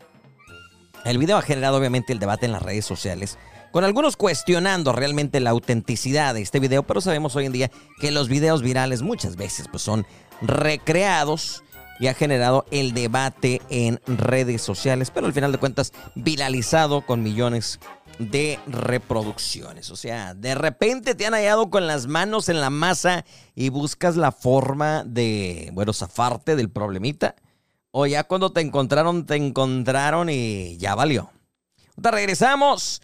El 1.04 1.18
video 1.18 1.36
ha 1.36 1.42
generado 1.42 1.76
obviamente 1.76 2.12
el 2.12 2.18
debate 2.18 2.46
en 2.46 2.52
las 2.52 2.62
redes 2.62 2.84
sociales 2.84 3.38
con 3.74 3.82
algunos 3.82 4.16
cuestionando 4.16 4.92
realmente 4.92 5.40
la 5.40 5.50
autenticidad 5.50 6.32
de 6.32 6.42
este 6.42 6.60
video, 6.60 6.84
pero 6.84 7.00
sabemos 7.00 7.34
hoy 7.34 7.46
en 7.46 7.52
día 7.52 7.72
que 7.98 8.12
los 8.12 8.28
videos 8.28 8.62
virales 8.62 9.02
muchas 9.02 9.34
veces 9.34 9.66
pues, 9.66 9.82
son 9.82 10.06
recreados 10.40 11.64
y 11.98 12.06
ha 12.06 12.14
generado 12.14 12.66
el 12.70 12.94
debate 12.94 13.60
en 13.70 13.98
redes 14.06 14.62
sociales, 14.62 15.10
pero 15.10 15.26
al 15.26 15.32
final 15.32 15.50
de 15.50 15.58
cuentas 15.58 15.92
viralizado 16.14 17.04
con 17.04 17.24
millones 17.24 17.80
de 18.20 18.60
reproducciones. 18.68 19.90
O 19.90 19.96
sea, 19.96 20.34
de 20.34 20.54
repente 20.54 21.16
te 21.16 21.26
han 21.26 21.34
hallado 21.34 21.68
con 21.68 21.88
las 21.88 22.06
manos 22.06 22.48
en 22.48 22.60
la 22.60 22.70
masa 22.70 23.24
y 23.56 23.70
buscas 23.70 24.14
la 24.14 24.30
forma 24.30 25.02
de, 25.02 25.70
bueno, 25.72 25.92
zafarte 25.92 26.54
del 26.54 26.70
problemita. 26.70 27.34
O 27.90 28.06
ya 28.06 28.22
cuando 28.22 28.52
te 28.52 28.60
encontraron, 28.60 29.26
te 29.26 29.34
encontraron 29.34 30.30
y 30.30 30.76
ya 30.76 30.94
valió. 30.94 31.32
Te 32.00 32.12
regresamos 32.12 33.02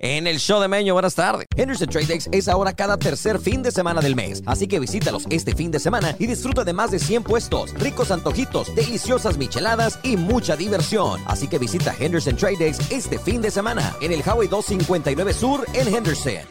en 0.00 0.26
el 0.26 0.38
show 0.38 0.60
de 0.60 0.68
Meño, 0.68 0.94
buenas 0.94 1.14
tardes. 1.14 1.46
Henderson 1.56 1.88
Trade 1.88 2.06
Days 2.06 2.28
es 2.32 2.48
ahora 2.48 2.72
cada 2.72 2.96
tercer 2.96 3.38
fin 3.38 3.62
de 3.62 3.70
semana 3.70 4.00
del 4.00 4.16
mes, 4.16 4.42
así 4.46 4.66
que 4.66 4.80
visítalos 4.80 5.26
este 5.30 5.54
fin 5.54 5.70
de 5.70 5.78
semana 5.78 6.16
y 6.18 6.26
disfruta 6.26 6.64
de 6.64 6.72
más 6.72 6.90
de 6.90 6.98
100 6.98 7.22
puestos, 7.22 7.74
ricos 7.74 8.10
antojitos, 8.10 8.74
deliciosas 8.74 9.36
micheladas 9.36 9.98
y 10.02 10.16
mucha 10.16 10.56
diversión. 10.56 11.20
Así 11.26 11.48
que 11.48 11.58
visita 11.58 11.94
Henderson 11.98 12.36
Trade 12.36 12.56
Days 12.58 12.90
este 12.90 13.18
fin 13.18 13.42
de 13.42 13.50
semana 13.50 13.94
en 14.00 14.12
el 14.12 14.20
Highway 14.20 14.48
259 14.48 15.34
Sur 15.34 15.66
en 15.74 15.94
Henderson. 15.94 16.48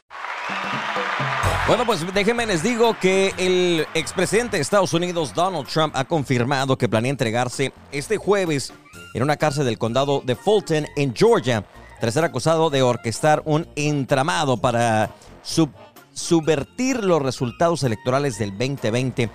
Bueno, 1.68 1.86
pues 1.86 2.02
déjenme 2.14 2.48
les 2.48 2.64
digo 2.64 2.98
que 3.00 3.32
el 3.38 3.86
expresidente 3.94 4.58
de 4.58 4.62
Estados 4.62 4.94
Unidos, 4.94 5.34
Donald 5.36 5.68
Trump, 5.68 5.96
ha 5.96 6.04
confirmado 6.04 6.78
que 6.78 6.90
planea 6.90 7.12
entregarse 7.12 7.74
este 7.92 8.18
jueves 8.18 8.74
en 9.14 9.24
una 9.24 9.38
cárcel 9.38 9.66
del 9.66 9.78
condado 9.78 10.22
de 10.26 10.36
Fulton, 10.36 10.88
en 10.96 11.16
Georgia, 11.16 11.64
tras 12.00 12.14
ser 12.14 12.24
acusado 12.24 12.70
de 12.70 12.82
orquestar 12.82 13.42
un 13.46 13.68
entramado 13.76 14.58
para 14.58 15.12
subvertir 16.14 17.04
los 17.04 17.22
resultados 17.22 17.84
electorales 17.84 18.38
del 18.38 18.52
2020 18.52 19.30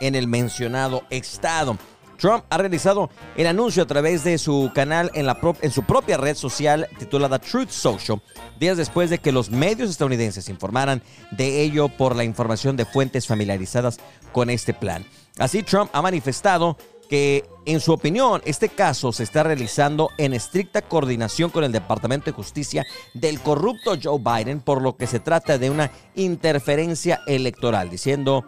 en 0.00 0.14
el 0.14 0.26
mencionado 0.26 1.02
estado. 1.10 1.78
Trump 2.20 2.44
ha 2.50 2.58
realizado 2.58 3.08
el 3.34 3.46
anuncio 3.46 3.82
a 3.82 3.86
través 3.86 4.24
de 4.24 4.36
su 4.36 4.70
canal 4.74 5.10
en, 5.14 5.26
en, 5.62 5.70
su 5.70 5.82
propia 5.84 6.18
red 6.18 6.36
social 6.36 6.86
titulada 6.98 7.38
Truth 7.38 7.70
Social, 7.70 8.20
días 8.58 8.76
después 8.76 9.08
de 9.08 9.18
que 9.18 9.32
los 9.32 9.50
medios 9.50 9.88
estadounidenses 9.88 10.50
informaran 10.50 11.02
de 11.30 11.62
ello 11.62 11.88
por 11.88 12.14
la 12.14 12.24
información 12.24 12.76
de 12.76 12.84
fuentes 12.84 13.26
familiarizadas 13.26 13.98
con 14.32 14.50
este 14.50 14.74
plan. 14.74 15.06
Así, 15.38 15.62
Trump 15.62 15.90
ha 15.94 16.02
manifestado 16.02 16.76
que 17.08 17.48
en 17.66 17.80
su 17.80 17.92
opinión 17.92 18.42
este 18.44 18.68
caso 18.68 19.12
se 19.12 19.22
está 19.22 19.42
realizando 19.42 20.10
en 20.18 20.32
estricta 20.32 20.82
coordinación 20.82 21.50
con 21.50 21.64
el 21.64 21.72
Departamento 21.72 22.26
de 22.26 22.32
Justicia 22.32 22.86
del 23.14 23.40
corrupto 23.40 23.96
Joe 24.02 24.18
Biden, 24.18 24.60
por 24.60 24.82
lo 24.82 24.96
que 24.96 25.06
se 25.06 25.20
trata 25.20 25.58
de 25.58 25.70
una 25.70 25.90
interferencia 26.14 27.20
electoral, 27.26 27.90
diciendo 27.90 28.44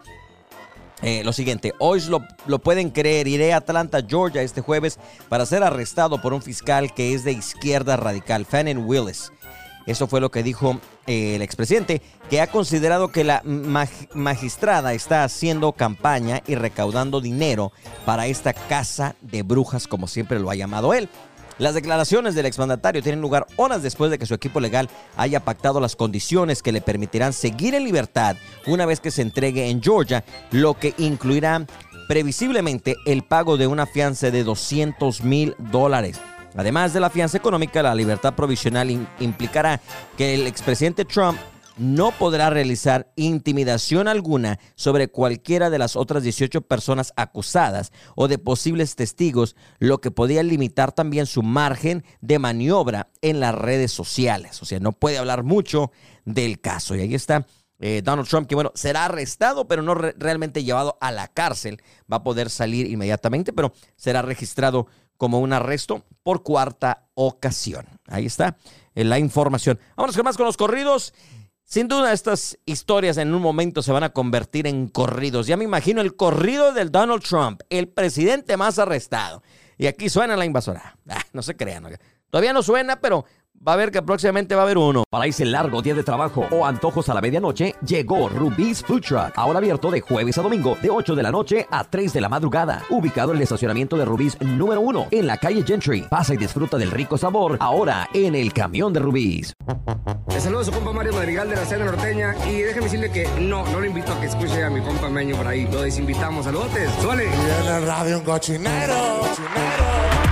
eh, 1.01 1.21
lo 1.23 1.33
siguiente, 1.33 1.73
hoy 1.79 2.01
lo, 2.07 2.23
lo, 2.47 2.59
pueden 2.59 2.89
creer, 2.89 3.27
iré 3.27 3.53
a 3.53 3.57
Atlanta, 3.57 4.01
Georgia 4.07 4.41
este 4.41 4.61
jueves 4.61 4.99
para 5.27 5.45
ser 5.45 5.61
arrestado 5.61 6.21
por 6.21 6.33
un 6.33 6.41
fiscal 6.41 6.93
que 6.93 7.13
es 7.13 7.25
de 7.25 7.33
izquierda 7.33 7.97
radical, 7.97 8.45
Fannin 8.45 8.85
Willis. 8.85 9.31
Eso 9.85 10.07
fue 10.07 10.21
lo 10.21 10.31
que 10.31 10.43
dijo 10.43 10.79
eh, 11.07 11.35
el 11.35 11.41
expresidente, 11.41 12.01
que 12.29 12.41
ha 12.41 12.47
considerado 12.47 13.11
que 13.11 13.23
la 13.23 13.41
magistrada 13.43 14.93
está 14.93 15.23
haciendo 15.23 15.73
campaña 15.73 16.41
y 16.47 16.55
recaudando 16.55 17.21
dinero 17.21 17.71
para 18.05 18.27
esta 18.27 18.53
casa 18.53 19.15
de 19.21 19.43
brujas, 19.43 19.87
como 19.87 20.07
siempre 20.07 20.39
lo 20.39 20.49
ha 20.49 20.55
llamado 20.55 20.93
él. 20.93 21.09
Las 21.59 21.75
declaraciones 21.75 22.33
del 22.33 22.47
exmandatario 22.47 23.03
tienen 23.03 23.21
lugar 23.21 23.45
horas 23.57 23.83
después 23.83 24.09
de 24.09 24.17
que 24.17 24.25
su 24.25 24.33
equipo 24.33 24.59
legal 24.59 24.89
haya 25.15 25.39
pactado 25.39 25.79
las 25.79 25.95
condiciones 25.95 26.63
que 26.63 26.71
le 26.71 26.81
permitirán 26.81 27.31
seguir 27.31 27.75
en 27.75 27.83
libertad 27.83 28.35
una 28.65 28.85
vez 28.87 28.99
que 28.99 29.11
se 29.11 29.21
entregue 29.21 29.69
en 29.69 29.81
Georgia, 29.81 30.23
lo 30.51 30.73
que 30.73 30.95
incluirá 30.97 31.65
previsiblemente 32.07 32.95
el 33.05 33.23
pago 33.23 33.57
de 33.57 33.67
una 33.67 33.85
fianza 33.85 34.31
de 34.31 34.43
200 34.43 35.23
mil 35.23 35.55
dólares. 35.59 36.19
Además 36.55 36.93
de 36.93 36.99
la 36.99 37.09
fianza 37.09 37.37
económica, 37.37 37.81
la 37.81 37.95
libertad 37.95 38.33
provisional 38.35 39.07
implicará 39.19 39.81
que 40.17 40.35
el 40.35 40.47
expresidente 40.47 41.05
Trump 41.05 41.37
no 41.77 42.11
podrá 42.11 42.49
realizar 42.49 43.11
intimidación 43.15 44.07
alguna 44.07 44.59
sobre 44.75 45.07
cualquiera 45.07 45.69
de 45.69 45.79
las 45.79 45.95
otras 45.95 46.23
18 46.23 46.61
personas 46.61 47.13
acusadas 47.15 47.91
o 48.15 48.27
de 48.27 48.37
posibles 48.37 48.95
testigos, 48.95 49.55
lo 49.79 49.99
que 49.99 50.11
podría 50.11 50.43
limitar 50.43 50.91
también 50.91 51.25
su 51.25 51.41
margen 51.41 52.03
de 52.21 52.39
maniobra 52.39 53.09
en 53.21 53.39
las 53.39 53.55
redes 53.55 53.91
sociales. 53.91 54.61
O 54.61 54.65
sea, 54.65 54.79
no 54.79 54.91
puede 54.91 55.17
hablar 55.17 55.43
mucho 55.43 55.91
del 56.25 56.59
caso. 56.59 56.95
Y 56.95 57.01
ahí 57.01 57.15
está 57.15 57.45
eh, 57.79 58.01
Donald 58.03 58.27
Trump, 58.27 58.47
que 58.47 58.55
bueno, 58.55 58.71
será 58.75 59.05
arrestado, 59.05 59.67
pero 59.67 59.81
no 59.81 59.95
realmente 59.95 60.63
llevado 60.63 60.97
a 61.01 61.11
la 61.11 61.27
cárcel. 61.27 61.81
Va 62.11 62.17
a 62.17 62.23
poder 62.23 62.49
salir 62.49 62.87
inmediatamente, 62.87 63.51
pero 63.51 63.73
será 63.95 64.21
registrado 64.21 64.87
como 65.17 65.39
un 65.39 65.53
arresto 65.53 66.03
por 66.23 66.43
cuarta 66.43 67.07
ocasión. 67.15 67.85
Ahí 68.07 68.25
está 68.25 68.57
la 68.95 69.19
información. 69.19 69.79
Vámonos 69.95 70.15
con 70.15 70.25
más 70.25 70.37
con 70.37 70.45
los 70.45 70.57
corridos. 70.57 71.13
Sin 71.63 71.87
duda 71.87 72.13
estas 72.13 72.59
historias 72.65 73.17
en 73.17 73.33
un 73.33 73.41
momento 73.41 73.81
se 73.81 73.91
van 73.91 74.03
a 74.03 74.11
convertir 74.11 74.67
en 74.67 74.87
corridos. 74.87 75.47
Ya 75.47 75.57
me 75.57 75.63
imagino 75.63 76.01
el 76.01 76.15
corrido 76.15 76.73
del 76.73 76.91
Donald 76.91 77.23
Trump, 77.23 77.61
el 77.69 77.87
presidente 77.87 78.57
más 78.57 78.79
arrestado. 78.79 79.41
Y 79.77 79.87
aquí 79.87 80.09
suena 80.09 80.35
la 80.35 80.45
invasora. 80.45 80.97
Ah, 81.09 81.23
no 81.33 81.41
se 81.41 81.55
crean. 81.55 81.87
Todavía 82.29 82.53
no 82.53 82.61
suena, 82.63 82.99
pero 82.99 83.25
va 83.65 83.73
a 83.73 83.77
ver 83.77 83.91
que 83.91 84.01
próximamente 84.01 84.55
va 84.55 84.61
a 84.61 84.65
haber 84.65 84.77
uno. 84.77 85.03
Para 85.09 85.25
ese 85.25 85.45
largo 85.45 85.81
día 85.81 85.93
de 85.93 86.03
trabajo 86.03 86.47
o 86.51 86.65
antojos 86.65 87.09
a 87.09 87.13
la 87.13 87.21
medianoche, 87.21 87.75
llegó 87.85 88.29
Rubí's 88.29 88.83
Food 88.83 89.01
Truck. 89.01 89.31
Ahora 89.35 89.59
abierto 89.59 89.89
de 89.89 90.01
jueves 90.01 90.37
a 90.37 90.41
domingo, 90.41 90.77
de 90.81 90.89
8 90.89 91.15
de 91.15 91.23
la 91.23 91.31
noche 91.31 91.67
a 91.71 91.83
3 91.83 92.13
de 92.13 92.21
la 92.21 92.29
madrugada. 92.29 92.83
Ubicado 92.89 93.31
en 93.31 93.37
el 93.37 93.43
estacionamiento 93.43 93.95
de 93.97 94.05
Rubí's 94.05 94.39
número 94.41 94.81
1, 94.81 95.07
en 95.11 95.27
la 95.27 95.37
calle 95.37 95.63
Gentry. 95.63 96.01
Pasa 96.09 96.33
y 96.33 96.37
disfruta 96.37 96.77
del 96.77 96.91
rico 96.91 97.17
sabor, 97.17 97.57
ahora 97.59 98.09
en 98.13 98.35
el 98.35 98.51
camión 98.53 98.91
de 98.91 98.99
Rubí's. 98.99 99.53
Le 100.29 100.39
saludo 100.39 100.61
a 100.61 100.65
su 100.65 100.71
compa 100.71 100.91
Mario 100.91 101.13
Madrigal 101.13 101.49
de 101.49 101.55
la 101.55 101.65
Cena 101.65 101.85
Norteña 101.85 102.35
y 102.49 102.61
déjeme 102.61 102.85
decirle 102.85 103.11
que 103.11 103.27
no, 103.39 103.65
no 103.67 103.79
lo 103.79 103.85
invito 103.85 104.11
a 104.11 104.19
que 104.19 104.27
escuche 104.27 104.63
a 104.63 104.69
mi 104.69 104.81
compa 104.81 105.09
Meño 105.09 105.35
por 105.35 105.47
ahí. 105.47 105.67
Lo 105.71 105.81
desinvitamos. 105.81 106.45
Saludotes. 106.45 106.89
¡Suele! 107.01 107.25
Y 107.25 107.67
en 107.67 107.75
el 107.75 107.85
radio 107.85 108.17
un 108.17 108.23
cochinero. 108.23 108.93
cochinero. 109.21 110.22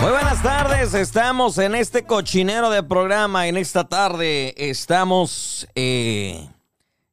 Muy 0.00 0.12
buenas 0.12 0.42
tardes, 0.42 0.94
estamos 0.94 1.58
en 1.58 1.74
este 1.74 2.04
cochinero 2.04 2.70
de 2.70 2.82
programa. 2.82 3.48
En 3.48 3.58
esta 3.58 3.86
tarde 3.86 4.54
estamos 4.56 5.68
eh, 5.74 6.48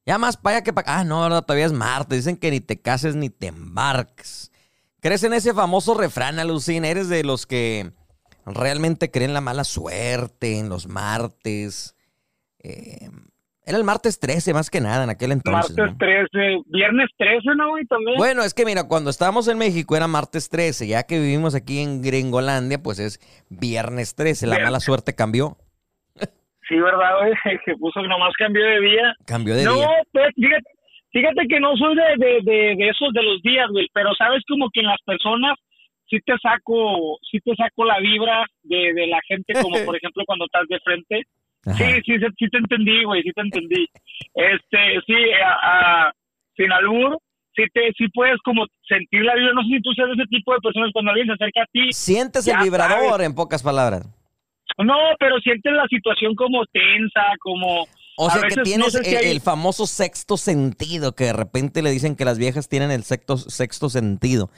ya 0.05 0.17
más 0.17 0.37
para 0.37 0.57
allá 0.57 0.63
que 0.63 0.71
para. 0.71 0.99
Ah, 0.99 1.03
no, 1.03 1.41
todavía 1.41 1.65
es 1.65 1.73
martes. 1.73 2.19
Dicen 2.19 2.37
que 2.37 2.49
ni 2.49 2.61
te 2.61 2.79
cases 2.79 3.15
ni 3.15 3.29
te 3.29 3.47
embarques. 3.47 4.53
¿Crees 5.01 5.21
en 5.23 5.33
ese 5.33 5.53
famoso 5.53 5.95
refrán, 5.95 6.39
Alucina? 6.39 6.87
¿Eres 6.87 7.09
de 7.09 7.25
los 7.25 7.45
que 7.45 7.91
realmente 8.45 9.11
creen 9.11 9.33
la 9.33 9.41
mala 9.41 9.65
suerte 9.65 10.57
en 10.57 10.69
los 10.69 10.87
martes? 10.87 11.93
Eh, 12.59 13.09
era 13.67 13.77
el 13.77 13.83
martes 13.83 14.19
13 14.19 14.53
más 14.53 14.69
que 14.69 14.79
nada 14.79 15.03
en 15.03 15.09
aquel 15.09 15.31
entonces. 15.33 15.75
Martes 15.77 15.93
¿no? 15.93 15.97
13, 15.97 16.61
viernes 16.67 17.09
13, 17.17 17.41
¿no, 17.55 17.69
güey? 17.71 17.85
También. 17.85 18.17
Bueno, 18.17 18.43
es 18.43 18.53
que 18.53 18.65
mira, 18.65 18.87
cuando 18.87 19.09
estábamos 19.09 19.47
en 19.49 19.57
México 19.57 19.95
era 19.97 20.07
martes 20.07 20.49
13, 20.49 20.87
ya 20.87 21.03
que 21.03 21.19
vivimos 21.19 21.53
aquí 21.53 21.81
en 21.81 22.01
Gringolandia, 22.01 22.81
pues 22.81 22.99
es 22.99 23.19
viernes 23.49 24.15
13, 24.15 24.47
la 24.47 24.51
Viernes. 24.55 24.67
mala 24.67 24.79
suerte 24.79 25.13
cambió. 25.13 25.57
Sí, 26.67 26.75
¿verdad, 26.79 27.19
güey? 27.19 27.33
Que 27.65 27.75
puso 27.75 28.01
que 28.01 28.07
nomás 28.07 28.33
cambió 28.37 28.63
de 28.63 28.79
día. 28.81 29.13
Cambió 29.25 29.55
de 29.55 29.63
no, 29.63 29.75
día. 29.75 29.87
pues, 30.11 30.27
fíjate, 30.35 30.69
fíjate 31.11 31.47
que 31.47 31.59
no 31.59 31.75
soy 31.77 31.95
de, 31.95 32.25
de, 32.25 32.31
de, 32.43 32.75
de 32.75 32.89
esos 32.89 33.11
de 33.13 33.23
los 33.23 33.41
días, 33.41 33.67
güey, 33.71 33.87
pero 33.93 34.13
sabes 34.15 34.43
como 34.47 34.69
que 34.71 34.79
en 34.81 34.87
las 34.87 35.01
personas 35.05 35.57
sí 36.09 36.19
te 36.25 36.33
saco, 36.41 37.17
sí 37.29 37.39
te 37.43 37.55
saco 37.55 37.85
la 37.85 37.99
vibra 37.99 38.45
de, 38.63 38.93
de 38.93 39.07
la 39.07 39.19
gente, 39.27 39.53
como 39.61 39.75
por 39.85 39.95
ejemplo 39.95 40.23
cuando 40.25 40.45
estás 40.45 40.67
de 40.69 40.79
frente. 40.79 41.23
Ajá. 41.67 41.77
Sí, 41.77 42.01
sí, 42.05 42.13
sí, 42.39 42.49
te 42.49 42.57
entendí, 42.57 43.03
güey, 43.03 43.21
sí 43.23 43.31
te 43.35 43.41
entendí. 43.41 43.87
Este, 44.33 44.77
sí, 45.05 45.15
a, 45.43 45.51
a- 46.07 46.13
sin 46.55 46.71
albur, 46.71 47.17
sí, 47.55 47.63
te, 47.73 47.91
sí 47.97 48.07
puedes 48.13 48.37
como 48.43 48.65
sentir 48.87 49.21
la 49.23 49.35
vibra. 49.35 49.53
No 49.53 49.61
sé 49.63 49.67
si 49.75 49.81
tú 49.81 49.91
seas 49.93 50.07
de 50.07 50.13
ese 50.13 50.25
tipo 50.29 50.53
de 50.53 50.59
personas 50.61 50.89
cuando 50.93 51.11
alguien 51.11 51.27
se 51.27 51.33
acerca 51.33 51.63
a 51.63 51.65
ti. 51.71 51.91
Sientes 51.91 52.47
el 52.47 52.57
vibrador, 52.63 53.09
sabes. 53.19 53.25
en 53.27 53.35
pocas 53.35 53.61
palabras. 53.63 54.07
No, 54.79 54.95
pero 55.19 55.39
sientes 55.39 55.73
la 55.73 55.85
situación 55.87 56.35
como 56.35 56.63
tensa, 56.67 57.21
como... 57.39 57.85
O 58.19 58.29
sea, 58.29 58.41
que 58.47 58.55
no 58.55 58.63
tienes 58.63 58.91
sé 58.93 59.03
si 59.03 59.15
el, 59.15 59.17
hay- 59.25 59.31
el 59.31 59.41
famoso 59.41 59.85
sexto 59.87 60.37
sentido, 60.37 61.13
que 61.15 61.25
de 61.25 61.33
repente 61.33 61.81
le 61.83 61.91
dicen 61.91 62.15
que 62.15 62.25
las 62.25 62.39
viejas 62.39 62.67
tienen 62.69 62.91
el 62.91 63.03
sexto, 63.03 63.37
sexto 63.37 63.89
sentido. 63.89 64.49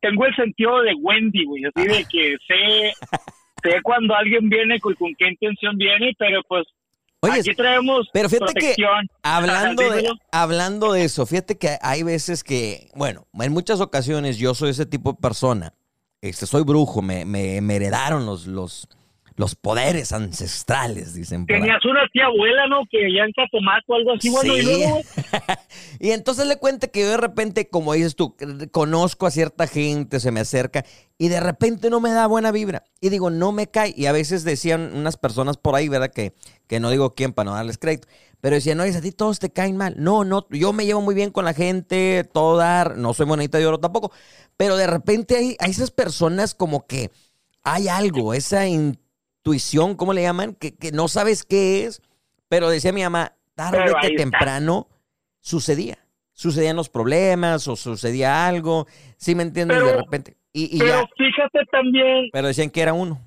tengo 0.00 0.26
el 0.26 0.34
sentido 0.36 0.82
de 0.82 0.94
Wendy, 0.94 1.44
güey, 1.46 1.62
así 1.64 1.86
de 1.88 2.04
que 2.10 2.36
sé, 2.46 2.92
sé 3.70 3.82
cuando 3.82 4.14
alguien 4.14 4.48
viene 4.48 4.78
con, 4.80 4.94
con 4.94 5.14
qué 5.18 5.28
intención 5.28 5.76
viene, 5.76 6.12
pero 6.18 6.42
pues 6.48 6.64
Oye, 7.20 7.40
aquí 7.40 7.54
traemos 7.54 8.06
pero 8.12 8.28
fíjate 8.28 8.52
que 8.54 8.74
hablando 9.22 9.90
de, 9.90 10.08
hablando 10.32 10.92
de 10.92 11.04
eso, 11.04 11.26
fíjate 11.26 11.56
que 11.58 11.76
hay 11.80 12.02
veces 12.02 12.44
que, 12.44 12.88
bueno, 12.94 13.26
en 13.40 13.52
muchas 13.52 13.80
ocasiones 13.80 14.38
yo 14.38 14.54
soy 14.54 14.70
ese 14.70 14.86
tipo 14.86 15.12
de 15.12 15.18
persona. 15.20 15.72
Este, 16.20 16.46
soy 16.46 16.62
brujo, 16.64 17.02
me, 17.02 17.24
me, 17.24 17.60
me 17.60 17.76
heredaron 17.76 18.26
los, 18.26 18.46
los, 18.46 18.88
los 19.36 19.54
poderes 19.54 20.12
ancestrales, 20.12 21.14
dicen. 21.14 21.46
Tenías 21.46 21.84
una 21.84 22.06
tía 22.12 22.26
abuela, 22.26 22.66
¿no? 22.68 22.82
Que 22.90 23.12
ya 23.12 23.24
en 23.24 23.32
Catemaco 23.32 23.92
o 23.92 23.94
algo 23.96 24.12
así, 24.14 24.30
bueno, 24.30 24.56
y 24.56 24.60
Sí. 24.60 24.66
luego, 24.66 24.88
güey, 24.94 25.04
y 25.98 26.10
entonces 26.10 26.46
le 26.46 26.56
cuenta 26.56 26.88
que 26.88 27.00
yo 27.00 27.10
de 27.10 27.16
repente, 27.16 27.68
como 27.68 27.92
dices 27.92 28.16
tú, 28.16 28.36
conozco 28.70 29.26
a 29.26 29.30
cierta 29.30 29.66
gente, 29.66 30.20
se 30.20 30.30
me 30.30 30.40
acerca 30.40 30.84
y 31.18 31.28
de 31.28 31.40
repente 31.40 31.90
no 31.90 32.00
me 32.00 32.10
da 32.10 32.26
buena 32.26 32.52
vibra. 32.52 32.84
Y 33.00 33.08
digo, 33.08 33.30
no 33.30 33.52
me 33.52 33.68
cae. 33.68 33.94
Y 33.96 34.06
a 34.06 34.12
veces 34.12 34.44
decían 34.44 34.92
unas 34.94 35.16
personas 35.16 35.56
por 35.56 35.74
ahí, 35.74 35.88
¿verdad? 35.88 36.10
Que, 36.10 36.34
que 36.66 36.80
no 36.80 36.90
digo 36.90 37.14
quién 37.14 37.32
para 37.32 37.50
no 37.50 37.56
darles 37.56 37.78
crédito. 37.78 38.08
Pero 38.40 38.56
decían, 38.56 38.78
no, 38.78 38.84
a 38.84 39.00
ti 39.00 39.12
todos 39.12 39.38
te 39.38 39.50
caen 39.50 39.76
mal. 39.76 39.94
No, 39.96 40.24
no, 40.24 40.46
yo 40.50 40.72
me 40.72 40.84
llevo 40.84 41.00
muy 41.00 41.14
bien 41.14 41.30
con 41.30 41.44
la 41.44 41.54
gente, 41.54 42.28
todo 42.32 42.56
dar, 42.56 42.96
no 42.96 43.14
soy 43.14 43.26
monedita 43.26 43.58
de 43.58 43.66
oro 43.66 43.80
tampoco. 43.80 44.12
Pero 44.56 44.76
de 44.76 44.86
repente 44.86 45.36
hay, 45.36 45.56
hay 45.58 45.70
esas 45.70 45.90
personas 45.90 46.54
como 46.54 46.86
que 46.86 47.10
hay 47.62 47.88
algo, 47.88 48.34
esa 48.34 48.66
intuición, 48.66 49.96
¿cómo 49.96 50.12
le 50.12 50.22
llaman? 50.22 50.54
Que, 50.54 50.74
que 50.74 50.92
no 50.92 51.08
sabes 51.08 51.44
qué 51.44 51.86
es. 51.86 52.02
Pero 52.48 52.68
decía 52.68 52.92
mi 52.92 53.02
mamá, 53.02 53.36
tarde 53.54 53.92
que 54.02 54.10
temprano 54.10 54.88
sucedía. 55.50 55.96
Sucedían 56.32 56.76
los 56.76 56.90
problemas 56.90 57.66
o 57.68 57.76
sucedía 57.76 58.46
algo. 58.46 58.86
¿Sí 59.16 59.34
me 59.34 59.42
entiendes? 59.44 59.78
Pero- 59.78 59.90
de 59.92 59.96
repente. 60.02 60.36
Y, 60.52 60.76
y 60.76 60.78
pero 60.80 61.02
ya. 61.02 61.08
fíjate 61.16 61.60
también, 61.70 62.28
Pero 62.32 62.48
decían 62.48 62.70
que 62.70 62.80
era 62.80 62.92
uno. 62.94 63.18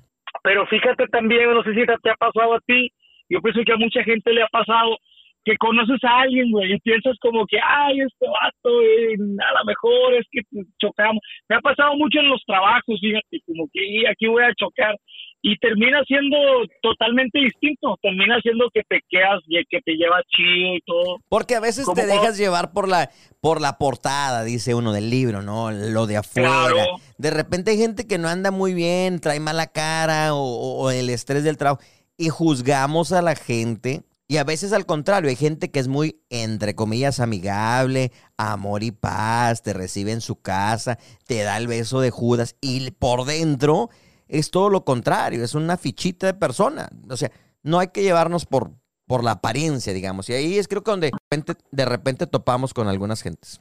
pero 0.42 0.66
fíjate 0.66 1.06
también, 1.08 1.52
no 1.54 1.62
sé 1.62 1.74
si 1.74 1.86
te, 1.86 1.92
ha 2.10 2.14
pasado 2.16 2.54
a 2.54 2.60
ti, 2.66 2.90
yo 3.28 3.40
pienso 3.40 3.60
que 3.64 3.72
a 3.72 3.76
mucha 3.76 4.02
gente 4.02 4.32
le 4.32 4.42
ha 4.42 4.48
pasado 4.48 4.98
que 5.44 5.56
conoces 5.56 6.02
a 6.04 6.20
alguien, 6.22 6.50
güey, 6.50 6.72
y 6.74 6.78
piensas 6.80 7.16
como 7.20 7.46
que, 7.46 7.56
ay, 7.62 8.00
este 8.00 8.26
vato, 8.26 8.82
eh, 8.82 9.14
a 9.48 9.58
lo 9.58 9.64
mejor 9.64 10.14
es 10.14 10.26
que 10.30 10.40
chocamos. 10.82 11.20
Me 11.48 11.56
ha 11.56 11.60
pasado 11.60 11.94
mucho 11.96 12.18
en 12.20 12.28
los 12.28 12.42
trabajos, 12.44 12.98
fíjate, 13.00 13.40
como 13.46 13.66
que 13.72 13.80
"Y 13.86 14.06
aquí 14.06 14.26
voy 14.26 14.42
a 14.44 14.54
chocar. 14.54 14.94
Y 15.42 15.56
termina 15.56 16.02
siendo 16.06 16.36
totalmente 16.82 17.38
distinto, 17.38 17.96
termina 18.02 18.38
siendo 18.42 18.66
que 18.74 18.82
te 18.86 19.00
quedas 19.08 19.40
y 19.46 19.56
que 19.70 19.80
te 19.80 19.92
llevas 19.92 20.22
chido 20.28 20.74
y 20.76 20.80
todo. 20.84 21.16
Porque 21.30 21.54
a 21.54 21.60
veces 21.60 21.86
te 21.94 22.04
dejas 22.06 22.36
llevar 22.36 22.72
por 22.72 22.88
la, 22.88 23.10
por 23.40 23.60
la 23.60 23.78
portada, 23.78 24.44
dice 24.44 24.74
uno 24.74 24.92
del 24.92 25.08
libro, 25.08 25.40
¿no? 25.40 25.70
Lo 25.70 26.06
de 26.06 26.18
afuera. 26.18 26.48
Claro. 26.50 26.84
De 27.16 27.30
repente 27.30 27.70
hay 27.70 27.78
gente 27.78 28.06
que 28.06 28.18
no 28.18 28.28
anda 28.28 28.50
muy 28.50 28.74
bien, 28.74 29.18
trae 29.20 29.40
mala 29.40 29.68
cara 29.68 30.34
o, 30.34 30.40
o- 30.42 30.82
o 30.84 30.90
el 30.90 31.08
estrés 31.08 31.42
del 31.42 31.56
trabajo. 31.56 31.80
Y 32.18 32.28
juzgamos 32.28 33.12
a 33.12 33.22
la 33.22 33.34
gente. 33.34 34.02
Y 34.28 34.36
a 34.36 34.44
veces 34.44 34.72
al 34.74 34.84
contrario, 34.86 35.30
hay 35.30 35.36
gente 35.36 35.70
que 35.70 35.80
es 35.80 35.88
muy, 35.88 36.20
entre 36.28 36.74
comillas, 36.74 37.18
amigable, 37.18 38.12
amor 38.36 38.82
y 38.82 38.90
paz, 38.92 39.62
te 39.62 39.72
recibe 39.72 40.12
en 40.12 40.20
su 40.20 40.36
casa, 40.40 40.98
te 41.26 41.42
da 41.42 41.56
el 41.56 41.66
beso 41.66 42.00
de 42.00 42.10
Judas. 42.10 42.56
Y 42.60 42.90
por 42.92 43.24
dentro 43.24 43.88
es 44.30 44.50
todo 44.50 44.70
lo 44.70 44.84
contrario, 44.84 45.44
es 45.44 45.54
una 45.54 45.76
fichita 45.76 46.26
de 46.26 46.34
persona. 46.34 46.88
O 47.08 47.16
sea, 47.16 47.30
no 47.62 47.78
hay 47.78 47.88
que 47.88 48.02
llevarnos 48.02 48.46
por, 48.46 48.70
por 49.06 49.24
la 49.24 49.32
apariencia, 49.32 49.92
digamos. 49.92 50.28
Y 50.30 50.34
ahí 50.34 50.58
es 50.58 50.68
creo 50.68 50.82
que 50.82 50.90
donde 50.90 51.06
de 51.08 51.12
repente, 51.30 51.54
de 51.70 51.84
repente 51.84 52.26
topamos 52.26 52.72
con 52.72 52.88
algunas 52.88 53.22
gentes. 53.22 53.60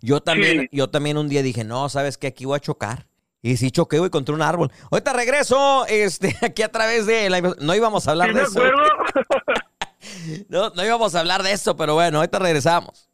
Yo 0.00 0.20
también, 0.20 0.62
Sí. 0.62 0.68
yo 0.72 0.90
también 0.90 1.16
un 1.16 1.28
día 1.28 1.42
dije, 1.42 1.64
no, 1.64 1.88
¿sabes 1.88 2.18
qué? 2.18 2.28
Aquí 2.28 2.44
voy 2.44 2.56
a 2.56 2.60
chocar. 2.60 3.06
Y 3.40 3.56
sí 3.56 3.70
choqué, 3.72 3.98
güey, 3.98 4.10
contra 4.10 4.34
un 4.34 4.42
árbol. 4.42 4.70
Ahorita 4.90 5.12
regreso, 5.12 5.84
este, 5.86 6.36
aquí 6.42 6.62
a 6.62 6.70
través 6.70 7.06
de 7.06 7.28
la... 7.30 7.40
No 7.40 7.74
íbamos 7.74 8.06
a 8.06 8.12
hablar 8.12 8.30
¿Sí 8.30 8.34
de 8.36 8.42
eso. 8.42 8.60
No, 10.48 10.70
no 10.70 10.84
íbamos 10.84 11.14
a 11.14 11.20
hablar 11.20 11.42
de 11.44 11.52
eso, 11.52 11.76
pero 11.76 11.94
bueno, 11.94 12.18
ahorita 12.18 12.40
regresamos. 12.40 13.08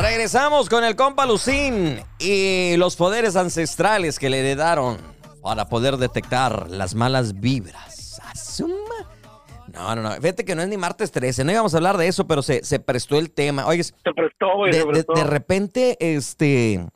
Regresamos 0.00 0.68
con 0.68 0.84
el 0.84 0.94
compa 0.96 1.26
Lucín 1.26 2.00
y 2.18 2.76
los 2.76 2.94
poderes 2.96 3.34
ancestrales 3.36 4.18
que 4.18 4.30
le 4.30 4.40
heredaron 4.40 4.98
para 5.42 5.68
poder 5.68 5.96
detectar 5.96 6.70
las 6.70 6.94
malas 6.94 7.40
vibras. 7.40 8.20
Asuma. 8.24 8.78
No, 9.72 9.94
no, 9.96 10.02
no. 10.02 10.12
Fíjate 10.12 10.44
que 10.44 10.54
no 10.54 10.62
es 10.62 10.68
ni 10.68 10.76
martes 10.76 11.10
13. 11.10 11.44
No 11.44 11.52
íbamos 11.52 11.74
a 11.74 11.78
hablar 11.78 11.96
de 11.96 12.06
eso, 12.06 12.26
pero 12.26 12.42
se, 12.42 12.64
se 12.64 12.78
prestó 12.80 13.18
el 13.18 13.30
tema. 13.32 13.66
Oye, 13.66 13.82
Se 13.82 13.92
prestó, 14.14 14.56
güey, 14.56 14.72
de, 14.72 14.78
se 14.80 14.84
de- 14.86 14.92
prestó. 14.92 15.12
de 15.14 15.24
repente, 15.24 15.96
este, 16.00 16.86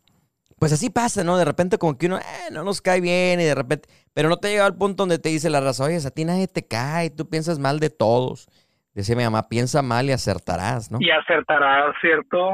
pues 0.58 0.72
así 0.72 0.88
pasa, 0.88 1.24
¿no? 1.24 1.36
De 1.36 1.44
repente 1.44 1.78
como 1.78 1.98
que 1.98 2.06
uno, 2.06 2.18
eh, 2.18 2.22
no 2.52 2.62
nos 2.64 2.80
cae 2.80 3.00
bien 3.00 3.40
y 3.40 3.44
de 3.44 3.54
repente, 3.54 3.88
pero 4.14 4.28
no 4.28 4.36
te 4.36 4.48
llega 4.48 4.64
al 4.64 4.76
punto 4.76 5.02
donde 5.02 5.18
te 5.18 5.28
dice 5.28 5.50
la 5.50 5.60
raza, 5.60 5.84
oye, 5.84 5.96
a 5.96 6.10
ti 6.10 6.24
nadie 6.24 6.46
te 6.48 6.62
cae, 6.64 7.10
tú 7.10 7.28
piensas 7.28 7.58
mal 7.58 7.80
de 7.80 7.90
todos. 7.90 8.46
Decía 8.94 9.16
mi 9.16 9.24
mamá, 9.24 9.48
piensa 9.48 9.82
mal 9.82 10.06
y 10.08 10.12
acertarás, 10.12 10.90
¿no? 10.90 10.98
Y 11.00 11.10
acertará, 11.10 11.92
¿cierto? 12.00 12.52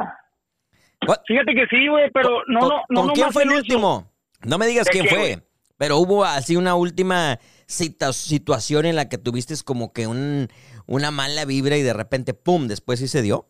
Fíjate 1.26 1.54
que 1.54 1.66
sí, 1.70 1.88
güey, 1.88 2.11
pero 2.12 2.42
no, 2.48 2.61
¿Con, 2.61 2.68
no, 2.68 2.82
no. 2.90 3.00
con 3.02 3.11
quién 3.14 3.32
fue 3.32 3.42
el 3.44 3.50
eso. 3.50 3.58
último? 3.58 4.12
No 4.44 4.58
me 4.58 4.66
digas 4.66 4.87
¿De 4.87 4.92
quién 4.92 5.04
qué, 5.04 5.11
fue, 5.14 5.37
pero 5.78 5.98
hubo 5.98 6.24
así 6.24 6.56
una 6.56 6.74
última 6.74 7.38
cita- 7.66 8.12
situación 8.12 8.87
en 8.87 8.96
la 8.96 9.08
que 9.08 9.18
tuviste 9.18 9.54
como 9.64 9.92
que 9.92 10.06
un, 10.06 10.48
una 10.87 11.11
mala 11.11 11.44
vibra 11.44 11.76
y 11.76 11.82
de 11.82 11.92
repente, 11.94 12.34
¡pum!, 12.34 12.66
después 12.68 12.98
sí 12.98 13.08
se 13.08 13.22
dio. 13.22 13.46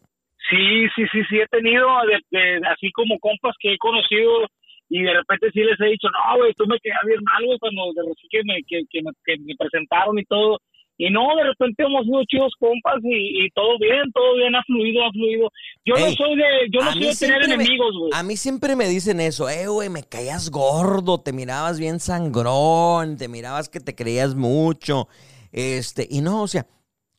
Sí, 0.50 0.86
sí, 0.96 1.02
sí, 1.12 1.20
sí, 1.28 1.38
he 1.40 1.46
tenido 1.48 1.86
de- 2.06 2.38
de- 2.38 2.66
así 2.68 2.90
como 2.92 3.18
compas 3.18 3.54
que 3.60 3.74
he 3.74 3.78
conocido 3.78 4.46
y 4.88 5.02
de 5.02 5.12
repente 5.12 5.50
sí 5.52 5.60
les 5.60 5.78
he 5.80 5.86
dicho, 5.90 6.08
no, 6.08 6.38
güey, 6.38 6.54
tú 6.54 6.64
me 6.66 6.78
quedas 6.80 7.00
bien 7.06 7.22
mal, 7.22 7.44
güey, 7.44 7.58
cuando 7.58 7.92
de 7.92 8.14
que 8.30 8.40
me, 8.44 8.62
que, 8.66 8.80
que 8.88 9.02
me, 9.02 9.10
que 9.24 9.36
me 9.44 9.54
presentaron 9.58 10.18
y 10.18 10.24
todo. 10.24 10.58
Y 11.00 11.10
no, 11.10 11.20
de 11.36 11.44
repente 11.44 11.84
hemos 11.84 12.04
sido 12.06 12.24
chidos 12.24 12.52
compas 12.58 12.96
y, 13.04 13.44
y 13.46 13.50
todo 13.50 13.78
bien, 13.78 14.10
todo 14.12 14.34
bien, 14.34 14.54
ha 14.56 14.62
fluido, 14.64 15.04
ha 15.06 15.12
fluido. 15.12 15.48
Yo 15.84 15.94
no 15.94 16.10
soy 16.12 16.36
de, 16.36 16.44
yo 16.72 16.80
no 16.84 16.92
soy 16.92 17.00
de 17.06 17.14
tener 17.14 17.38
me- 17.48 17.54
enemigos, 17.54 17.94
güey. 17.96 18.10
A 18.14 18.22
mí 18.24 18.36
siempre 18.36 18.74
me 18.74 18.88
dicen 18.88 19.20
eso, 19.20 19.48
eh, 19.48 19.68
güey, 19.68 19.88
me 19.90 20.02
caías 20.02 20.50
gordo, 20.50 21.20
te 21.20 21.32
mirabas 21.32 21.78
bien 21.78 22.00
sangrón, 22.00 23.16
te 23.16 23.28
mirabas 23.28 23.68
que 23.68 23.78
te 23.80 23.94
creías 23.94 24.34
mucho, 24.34 25.08
este, 25.52 26.06
y 26.10 26.20
no, 26.20 26.42
o 26.42 26.48
sea, 26.48 26.66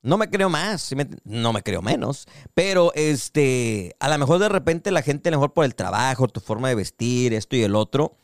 no 0.02 0.18
me 0.18 0.30
creo 0.30 0.50
más, 0.50 0.82
¿sí 0.82 0.96
me 0.96 1.06
ent- 1.08 1.20
no 1.24 1.52
me 1.54 1.62
creo 1.64 1.82
menos, 1.82 2.26
pero 2.54 2.92
este, 2.96 3.96
a 4.00 4.10
lo 4.10 4.18
mejor 4.18 4.40
de 4.40 4.50
repente 4.50 4.92
la 4.92 5.02
gente, 5.02 5.30
a 5.30 5.32
lo 5.32 5.38
mejor 5.40 5.54
por 5.54 5.66
el 5.66 5.76
trabajo, 5.76 6.28
tu 6.28 6.40
forma 6.42 6.70
de 6.70 6.76
vestir, 6.76 7.34
esto 7.34 7.56
y 7.56 7.64
el 7.64 7.76
otro, 7.76 8.18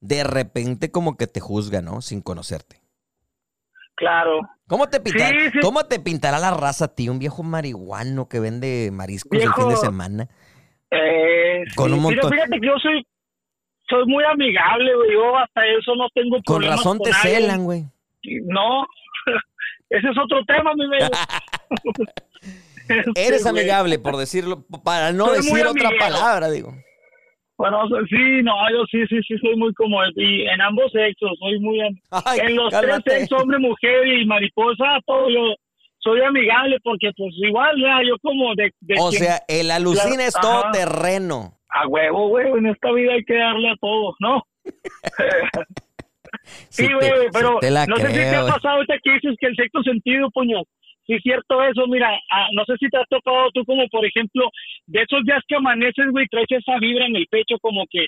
de 0.00 0.24
repente 0.24 0.90
como 0.90 1.16
que 1.16 1.26
te 1.26 1.40
juzga, 1.40 1.80
¿no? 1.82 2.00
Sin 2.02 2.20
conocerte. 2.22 2.81
Claro. 4.02 4.40
¿Cómo 4.66 4.88
te, 4.88 5.00
pintar- 5.00 5.30
Sí, 5.30 5.50
sí. 5.52 5.58
¿Cómo 5.62 5.84
te 5.84 6.00
pintará 6.00 6.38
la 6.40 6.50
raza 6.50 6.86
a 6.86 6.94
ti? 6.94 7.08
Un 7.08 7.20
viejo 7.20 7.44
marihuano 7.44 8.28
que 8.28 8.40
vende 8.40 8.90
mariscos 8.92 9.40
el 9.40 9.52
fin 9.54 9.68
de 9.68 9.76
semana. 9.76 10.28
Eh, 10.90 11.62
Con 11.76 11.90
sí, 11.90 11.94
un 11.98 12.02
mira, 12.08 12.22
montón- 12.22 12.32
Fíjate 12.32 12.60
que 12.60 12.66
yo 12.66 12.72
soy, 12.82 13.06
soy 13.88 14.04
muy 14.06 14.24
amigable, 14.24 14.92
güey. 14.96 15.12
Yo 15.12 15.36
hasta 15.38 15.60
eso 15.66 15.94
no 15.94 16.08
tengo 16.14 16.36
Con 16.44 16.56
problemas 16.56 16.78
razón 16.78 16.98
te 16.98 17.10
nadie. 17.10 17.30
celan, 17.36 17.64
güey. 17.64 17.84
No, 18.44 18.84
ese 19.90 20.08
es 20.08 20.16
otro 20.20 20.44
tema, 20.46 20.72
mi 20.74 20.88
bello. 20.88 21.08
Eres 23.14 23.42
güey. 23.44 23.60
amigable, 23.60 23.98
por 24.00 24.16
decirlo, 24.16 24.64
para 24.84 25.12
no 25.12 25.26
Soy 25.26 25.36
decir 25.36 25.66
otra 25.66 25.90
palabra, 25.98 26.50
digo. 26.50 26.74
Bueno, 27.62 27.78
sí, 28.10 28.42
no, 28.42 28.52
yo 28.72 28.84
sí, 28.90 29.06
sí, 29.08 29.20
sí, 29.28 29.38
soy 29.38 29.54
muy 29.54 29.72
como, 29.74 29.98
y 30.16 30.42
en 30.48 30.60
ambos 30.60 30.90
sexos, 30.90 31.30
soy 31.38 31.60
muy, 31.60 31.78
Ay, 32.10 32.40
en 32.40 32.56
los 32.56 32.70
cálmate. 32.70 33.02
tres 33.04 33.20
sexos, 33.20 33.40
hombre, 33.40 33.60
mujer 33.60 34.04
y 34.08 34.26
mariposa, 34.26 34.98
todo 35.06 35.30
yo 35.30 35.54
soy 35.98 36.22
amigable 36.22 36.78
porque 36.82 37.12
pues 37.16 37.32
igual, 37.36 37.76
ya, 37.80 38.00
yo 38.04 38.16
como 38.20 38.52
de... 38.56 38.72
de 38.80 38.94
O 38.98 39.10
quien- 39.10 39.22
sea, 39.22 39.42
el 39.46 39.70
alucina 39.70 40.24
es 40.24 40.34
Ajá. 40.34 40.42
todo 40.42 40.62
terreno. 40.72 41.52
a 41.68 41.86
huevo, 41.86 42.26
güey, 42.30 42.48
en 42.50 42.66
esta 42.66 42.90
vida 42.90 43.12
hay 43.12 43.22
que 43.24 43.36
darle 43.36 43.68
a 43.70 43.76
todo, 43.80 44.14
¿no? 44.18 44.42
Sí, 46.70 46.88
güey, 46.92 47.10
pero 47.32 47.60
no 47.86 47.96
sé 47.98 48.06
si 48.08 48.14
te 48.14 48.34
ha 48.34 48.46
pasado 48.46 48.76
ahorita 48.76 48.94
que 49.04 49.12
dices 49.12 49.36
que 49.38 49.46
el 49.46 49.54
sexto 49.54 49.82
sentido, 49.84 50.30
puño. 50.30 50.62
Sí, 51.06 51.14
es 51.14 51.22
cierto 51.22 51.62
eso, 51.64 51.86
mira, 51.88 52.16
ah, 52.30 52.46
no 52.52 52.64
sé 52.64 52.76
si 52.78 52.88
te 52.88 52.96
ha 52.96 53.04
tocado 53.04 53.50
tú 53.52 53.64
como, 53.64 53.86
por 53.88 54.04
ejemplo, 54.04 54.48
de 54.86 55.02
esos 55.02 55.24
días 55.24 55.42
que 55.48 55.56
amaneces, 55.56 56.10
güey, 56.10 56.26
traes 56.28 56.46
esa 56.50 56.78
vibra 56.78 57.06
en 57.06 57.16
el 57.16 57.26
pecho 57.26 57.56
como 57.60 57.84
que 57.90 58.06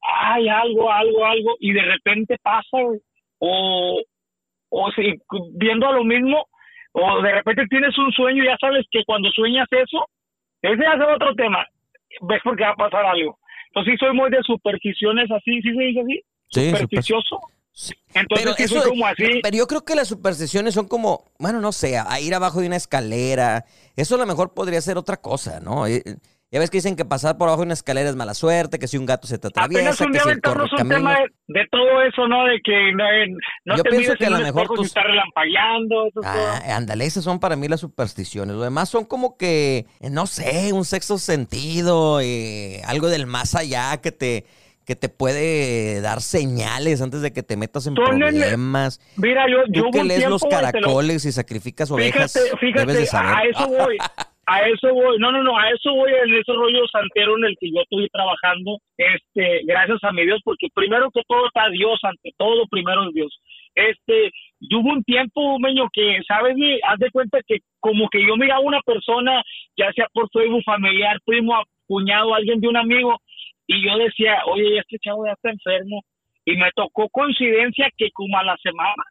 hay 0.00 0.48
algo, 0.48 0.90
algo, 0.92 1.24
algo, 1.24 1.56
y 1.58 1.72
de 1.72 1.82
repente 1.82 2.36
pasa, 2.42 2.82
güey. 2.82 3.00
O, 3.38 4.00
o 4.70 4.90
si, 4.92 5.14
viendo 5.54 5.88
a 5.88 5.92
lo 5.92 6.04
mismo, 6.04 6.46
o 6.92 7.22
de 7.22 7.32
repente 7.32 7.66
tienes 7.68 7.96
un 7.98 8.12
sueño 8.12 8.42
y 8.42 8.46
ya 8.46 8.56
sabes 8.60 8.86
que 8.90 9.04
cuando 9.04 9.30
sueñas 9.30 9.66
eso, 9.70 10.06
ese 10.62 10.82
ya 10.82 10.92
es 10.94 11.14
otro 11.14 11.34
tema, 11.34 11.66
ves 12.22 12.40
porque 12.42 12.64
va 12.64 12.70
a 12.70 12.76
pasar 12.76 13.04
algo. 13.04 13.38
Entonces 13.68 13.92
sí 13.92 13.98
soy 13.98 14.14
muy 14.14 14.30
de 14.30 14.42
supersticiones 14.42 15.30
así, 15.30 15.60
¿sí 15.60 15.74
se 15.74 15.82
dice 15.82 16.00
así? 16.00 16.20
Sí, 16.50 16.70
Supersticioso. 16.70 17.40
Entonces 18.14 18.54
Pero 18.56 18.56
eso, 18.56 18.88
como 18.88 19.06
así. 19.06 19.40
pero 19.42 19.56
yo 19.56 19.66
creo 19.66 19.84
que 19.84 19.94
las 19.94 20.08
supersticiones 20.08 20.72
son 20.72 20.88
como, 20.88 21.24
bueno, 21.38 21.60
no 21.60 21.72
sé, 21.72 21.98
a 21.98 22.18
ir 22.20 22.34
abajo 22.34 22.60
de 22.60 22.66
una 22.68 22.76
escalera. 22.76 23.66
Eso 23.96 24.14
a 24.14 24.18
lo 24.18 24.26
mejor 24.26 24.54
podría 24.54 24.80
ser 24.80 24.96
otra 24.96 25.18
cosa, 25.18 25.60
¿no? 25.60 25.86
Eh, 25.86 26.02
eh, 26.06 26.16
Ya 26.50 26.58
ves 26.58 26.70
que 26.70 26.78
dicen 26.78 26.96
que 26.96 27.04
pasar 27.04 27.36
por 27.36 27.48
abajo 27.48 27.60
de 27.62 27.66
una 27.66 27.74
escalera 27.74 28.08
es 28.08 28.16
mala 28.16 28.32
suerte, 28.32 28.78
que 28.78 28.88
si 28.88 28.96
un 28.96 29.04
gato 29.04 29.26
se 29.26 29.36
te 29.36 29.48
Apenas 29.48 30.00
atraviesa, 30.00 30.04
un 30.04 30.12
que 30.12 30.18
día 30.18 30.22
si 30.22 30.28
el 30.30 30.36
un 30.82 30.88
tema 30.88 31.18
de, 31.18 31.26
de 31.48 31.66
todo 31.70 32.02
eso, 32.02 32.26
¿no? 32.28 32.46
De 32.46 32.60
que 32.64 32.92
no, 32.94 33.04
eh, 33.04 33.28
no 33.66 33.76
Yo 33.76 33.82
te 33.82 33.90
pienso 33.90 34.14
que 34.14 34.24
a 34.26 34.30
lo 34.30 34.36
un 34.38 34.42
mejor 34.44 34.68
está 34.82 35.02
relampagueando. 35.02 36.08
Ah, 36.24 36.62
ándale, 36.76 37.04
esas 37.04 37.24
son 37.24 37.40
para 37.40 37.56
mí 37.56 37.68
las 37.68 37.80
supersticiones. 37.80 38.56
Lo 38.56 38.62
demás 38.62 38.88
son 38.88 39.04
como 39.04 39.36
que, 39.36 39.84
no 40.00 40.26
sé, 40.26 40.72
un 40.72 40.86
sexto 40.86 41.18
sentido, 41.18 42.20
eh, 42.22 42.80
algo 42.86 43.08
del 43.08 43.26
más 43.26 43.54
allá 43.54 44.00
que 44.00 44.12
te, 44.12 44.46
que 44.86 44.94
te 44.96 45.08
puede 45.08 46.00
dar 46.00 46.20
señales 46.20 47.02
antes 47.02 47.20
de 47.20 47.32
que 47.32 47.42
te 47.42 47.56
metas 47.56 47.86
en 47.86 47.94
problemas. 47.94 49.00
Mira, 49.16 49.46
yo, 49.50 49.58
yo 49.68 49.84
Tú 49.84 49.90
que 49.90 50.04
lees 50.04 50.28
los 50.28 50.40
te 50.42 50.46
lo- 50.46 50.50
caracoles 50.50 51.24
y 51.24 51.32
sacrificas 51.32 51.90
ovejas, 51.90 52.32
Fíjate, 52.32 52.56
fíjate, 52.58 52.80
debes 52.80 52.98
de 53.00 53.06
saber. 53.06 53.34
a 53.34 53.42
eso 53.44 53.68
voy. 53.86 53.98
A 54.48 54.60
eso 54.62 54.94
voy, 54.94 55.18
no, 55.18 55.32
no, 55.32 55.42
no, 55.42 55.58
a 55.58 55.68
eso 55.70 55.92
voy 55.92 56.12
en 56.12 56.32
ese 56.34 56.52
rollo 56.52 56.86
santero 56.92 57.36
en 57.36 57.46
el 57.46 57.56
que 57.58 57.66
yo 57.68 57.80
estoy 57.82 58.08
trabajando, 58.10 58.78
este, 58.96 59.62
gracias 59.66 59.98
a 60.04 60.12
mi 60.12 60.22
Dios, 60.24 60.40
porque 60.44 60.68
primero 60.72 61.10
que 61.12 61.22
todo 61.26 61.48
está 61.48 61.68
Dios, 61.70 61.98
ante 62.04 62.30
todo 62.38 62.62
primero 62.70 63.08
es 63.08 63.12
Dios. 63.14 63.40
Este, 63.74 64.30
y 64.60 64.72
hubo 64.76 64.90
un 64.92 65.02
tiempo, 65.02 65.58
meño, 65.58 65.88
que, 65.92 66.20
¿sabes? 66.28 66.54
güey? 66.56 66.78
Haz 66.88 67.00
de 67.00 67.10
cuenta 67.10 67.40
que 67.44 67.58
como 67.80 68.08
que 68.08 68.24
yo 68.24 68.36
miraba 68.36 68.60
a 68.60 68.64
una 68.64 68.80
persona, 68.82 69.42
ya 69.76 69.90
sea 69.94 70.06
por 70.14 70.30
Facebook 70.30 70.62
familiar, 70.64 71.18
primo, 71.26 71.52
cuñado, 71.88 72.32
alguien 72.32 72.60
de 72.60 72.68
un 72.68 72.76
amigo, 72.76 73.18
y 73.66 73.84
yo 73.84 73.96
decía, 73.98 74.42
oye, 74.46 74.78
este 74.78 74.98
chavo 74.98 75.26
ya 75.26 75.32
está 75.32 75.50
enfermo. 75.50 76.02
Y 76.44 76.56
me 76.56 76.70
tocó 76.74 77.08
coincidencia 77.08 77.88
que 77.96 78.10
como 78.12 78.38
a 78.38 78.44
la 78.44 78.56
semana 78.58 79.02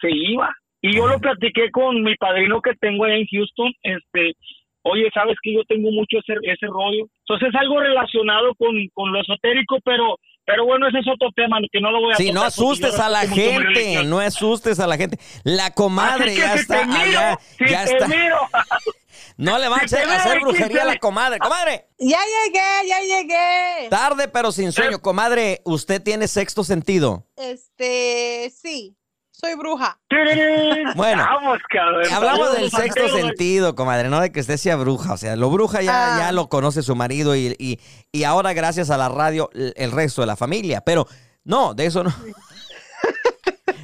se 0.00 0.10
iba. 0.10 0.50
Y 0.82 0.94
yo 0.94 1.06
lo 1.06 1.18
platiqué 1.18 1.70
con 1.70 2.02
mi 2.02 2.14
padrino 2.16 2.60
que 2.60 2.74
tengo 2.74 3.04
allá 3.04 3.16
en 3.16 3.26
Houston, 3.26 3.72
este, 3.82 4.34
oye, 4.82 5.08
sabes 5.14 5.36
que 5.42 5.54
yo 5.54 5.64
tengo 5.64 5.90
mucho 5.92 6.18
ese, 6.18 6.34
ese 6.42 6.66
rollo. 6.66 7.06
Entonces 7.20 7.48
es 7.48 7.54
algo 7.54 7.80
relacionado 7.80 8.54
con, 8.56 8.74
con 8.92 9.12
lo 9.12 9.20
esotérico, 9.20 9.78
pero, 9.84 10.18
pero 10.44 10.64
bueno, 10.66 10.88
ese 10.88 10.98
es 10.98 11.06
otro 11.12 11.28
tema 11.34 11.58
que 11.70 11.80
no 11.80 11.90
lo 11.90 12.00
voy 12.00 12.12
a 12.12 12.16
Sí, 12.16 12.32
no 12.32 12.42
asustes 12.42 12.98
a 12.98 13.08
la 13.08 13.20
gente, 13.26 14.04
no 14.04 14.18
asustes 14.20 14.80
a 14.80 14.86
la 14.86 14.96
gente. 14.96 15.18
La 15.44 15.70
comadre 15.72 16.34
ya 16.36 16.52
si 16.54 16.58
está 16.60 16.80
te 16.80 16.86
miro, 16.86 17.00
allá, 17.02 17.38
si 17.58 17.68
ya 17.68 17.84
te 17.84 17.92
está. 17.92 18.08
miro. 18.08 18.36
No 19.36 19.58
le 19.58 19.68
va 19.68 19.76
a 19.76 19.88
si 19.88 19.96
hacer, 19.96 20.40
brujería 20.40 20.82
a 20.82 20.84
la 20.84 20.98
comadre. 20.98 21.38
Comadre, 21.38 21.86
Ya 21.98 22.18
llegué, 22.44 22.88
ya 22.88 23.00
llegué. 23.00 23.88
tarde 23.88 24.28
pero 24.28 24.52
sin 24.52 24.72
sueño. 24.72 25.00
Comadre, 25.00 25.60
usted 25.64 26.02
tiene 26.02 26.28
sexto 26.28 26.64
sentido. 26.64 27.26
Este, 27.36 28.50
sí, 28.54 28.96
soy 29.42 29.54
bruja. 29.56 29.98
Bueno, 30.94 31.24
Vamos, 31.24 31.58
cabrón. 31.68 32.12
Hablamos 32.12 32.56
del 32.56 32.70
sexto 32.70 33.08
sentido, 33.08 33.74
comadre, 33.74 34.08
no 34.08 34.20
de 34.20 34.30
que 34.30 34.40
usted 34.40 34.56
sea 34.56 34.76
bruja. 34.76 35.14
O 35.14 35.16
sea, 35.16 35.36
lo 35.36 35.50
bruja 35.50 35.82
ya, 35.82 36.14
Ah. 36.16 36.18
ya 36.18 36.32
lo 36.32 36.48
conoce 36.48 36.82
su 36.82 36.94
marido 36.94 37.34
y, 37.34 37.54
y, 37.58 37.80
y 38.12 38.24
ahora 38.24 38.52
gracias 38.52 38.90
a 38.90 38.96
la 38.96 39.08
radio 39.08 39.50
el, 39.54 39.90
resto 39.92 40.20
de 40.20 40.26
la 40.28 40.36
familia. 40.36 40.80
Pero 40.82 41.06
no, 41.44 41.74
de 41.74 41.86
eso 41.86 42.04
no. 42.04 42.14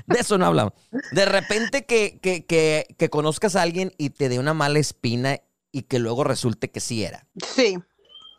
De 0.07 0.21
eso 0.21 0.39
no 0.39 0.47
hablamos. 0.47 0.73
De 1.13 1.27
repente 1.27 1.85
que, 1.85 2.19
que, 2.23 2.47
que, 2.47 2.87
que 2.97 3.11
conozcas 3.11 3.57
a 3.57 3.63
alguien 3.63 3.93
y 3.99 4.09
te 4.09 4.31
dé 4.31 4.39
una 4.39 4.55
mala 4.55 4.79
espina 4.79 5.37
y 5.71 5.83
que 5.83 5.99
luego 5.99 6.25
resulte 6.25 6.71
que 6.71 6.81
sí 6.81 7.05
era. 7.05 7.27
Sí. 7.55 7.79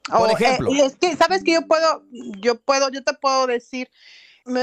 Por 0.10 0.22
Oh, 0.22 0.32
ejemplo. 0.32 0.72
eh, 0.72 0.74
y 0.78 0.82
es 0.82 0.96
que, 0.96 1.16
¿sabes 1.16 1.44
que 1.44 1.54
yo 1.54 1.68
puedo, 1.68 2.04
yo 2.40 2.60
puedo, 2.60 2.90
yo 2.90 3.04
te 3.04 3.14
puedo 3.14 3.46
decir, 3.46 3.88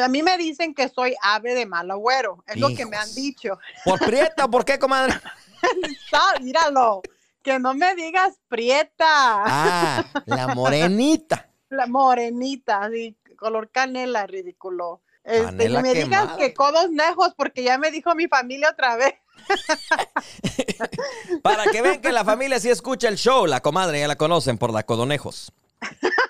a 0.02 0.08
mí 0.08 0.22
me 0.22 0.36
dicen 0.38 0.74
que 0.74 0.88
soy 0.88 1.14
ave 1.22 1.54
de 1.54 1.66
mal 1.66 1.90
agüero, 1.90 2.42
es 2.46 2.58
lo 2.58 2.68
que 2.74 2.86
me 2.86 2.96
han 2.96 3.12
dicho. 3.14 3.58
¿Por 3.84 3.98
prieta 4.00 4.48
por 4.48 4.64
qué, 4.64 4.78
comadre? 4.78 5.14
Míralo, 6.42 7.02
que 7.42 7.58
no 7.58 7.74
me 7.74 7.94
digas 7.94 8.34
prieta, 8.48 9.06
Ah, 9.08 10.04
la 10.26 10.48
morenita. 10.54 11.48
la 11.70 11.86
morenita, 11.86 12.82
así, 12.82 13.16
color 13.38 13.70
canela, 13.70 14.26
ridículo. 14.26 15.02
Este, 15.24 15.64
y 15.64 15.76
me 15.78 15.92
digas 15.92 16.36
que 16.36 16.54
codos 16.54 16.90
nejos, 16.90 17.32
porque 17.36 17.64
ya 17.64 17.78
me 17.78 17.90
dijo 17.90 18.14
mi 18.14 18.28
familia 18.28 18.70
otra 18.70 18.96
vez. 18.96 19.14
Para 21.42 21.64
que 21.64 21.82
vean 21.82 22.00
que 22.00 22.12
la 22.12 22.24
familia 22.24 22.60
sí 22.60 22.70
escucha 22.70 23.08
el 23.08 23.16
show, 23.16 23.44
la 23.46 23.60
comadre 23.60 24.00
ya 24.00 24.08
la 24.08 24.16
conocen 24.16 24.56
por 24.56 24.72
la 24.72 24.84
Codonejos. 24.84 25.52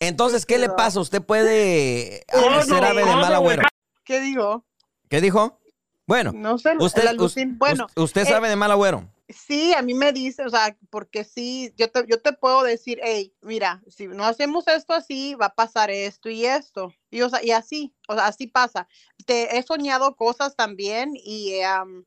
Entonces, 0.00 0.46
¿qué 0.46 0.58
le 0.58 0.70
pasa? 0.70 0.98
¿Usted 1.00 1.22
puede 1.22 2.24
Oh, 2.32 2.62
ser 2.62 2.80
no, 2.80 2.86
ave 2.88 3.04
de 3.04 3.14
mal 3.16 3.34
agüero? 3.34 3.62
¿Qué 4.04 4.20
digo? 4.20 4.64
¿Qué 5.08 5.20
dijo? 5.20 5.58
Bueno, 6.06 6.32
No 6.34 6.58
sé, 6.58 6.72
el 6.72 6.78
usted, 6.82 7.04
alucin- 7.04 7.52
us- 7.52 7.58
bueno, 7.58 7.86
us- 7.94 8.02
usted 8.04 8.22
eh, 8.22 8.26
sabe 8.26 8.48
de 8.48 8.56
mal 8.56 8.70
agüero. 8.72 9.08
Sí, 9.32 9.72
a 9.74 9.82
mí 9.82 9.94
me 9.94 10.12
dice, 10.12 10.44
o 10.44 10.48
sea, 10.48 10.76
porque 10.90 11.24
sí, 11.24 11.72
yo 11.76 11.90
te, 11.90 12.04
yo 12.08 12.20
te 12.20 12.32
puedo 12.32 12.62
decir, 12.62 12.98
hey, 13.02 13.32
mira, 13.42 13.82
si 13.88 14.06
no 14.08 14.24
hacemos 14.24 14.66
esto 14.68 14.92
así, 14.92 15.34
va 15.34 15.46
a 15.46 15.54
pasar 15.54 15.90
esto 15.90 16.28
y 16.28 16.46
esto. 16.46 16.92
Y, 17.10 17.22
o 17.22 17.28
sea, 17.28 17.42
y 17.44 17.50
así, 17.52 17.94
o 18.08 18.14
sea, 18.14 18.26
así 18.26 18.46
pasa. 18.46 18.88
Te 19.26 19.56
he 19.56 19.62
soñado 19.62 20.16
cosas 20.16 20.56
también 20.56 21.12
y 21.14 21.54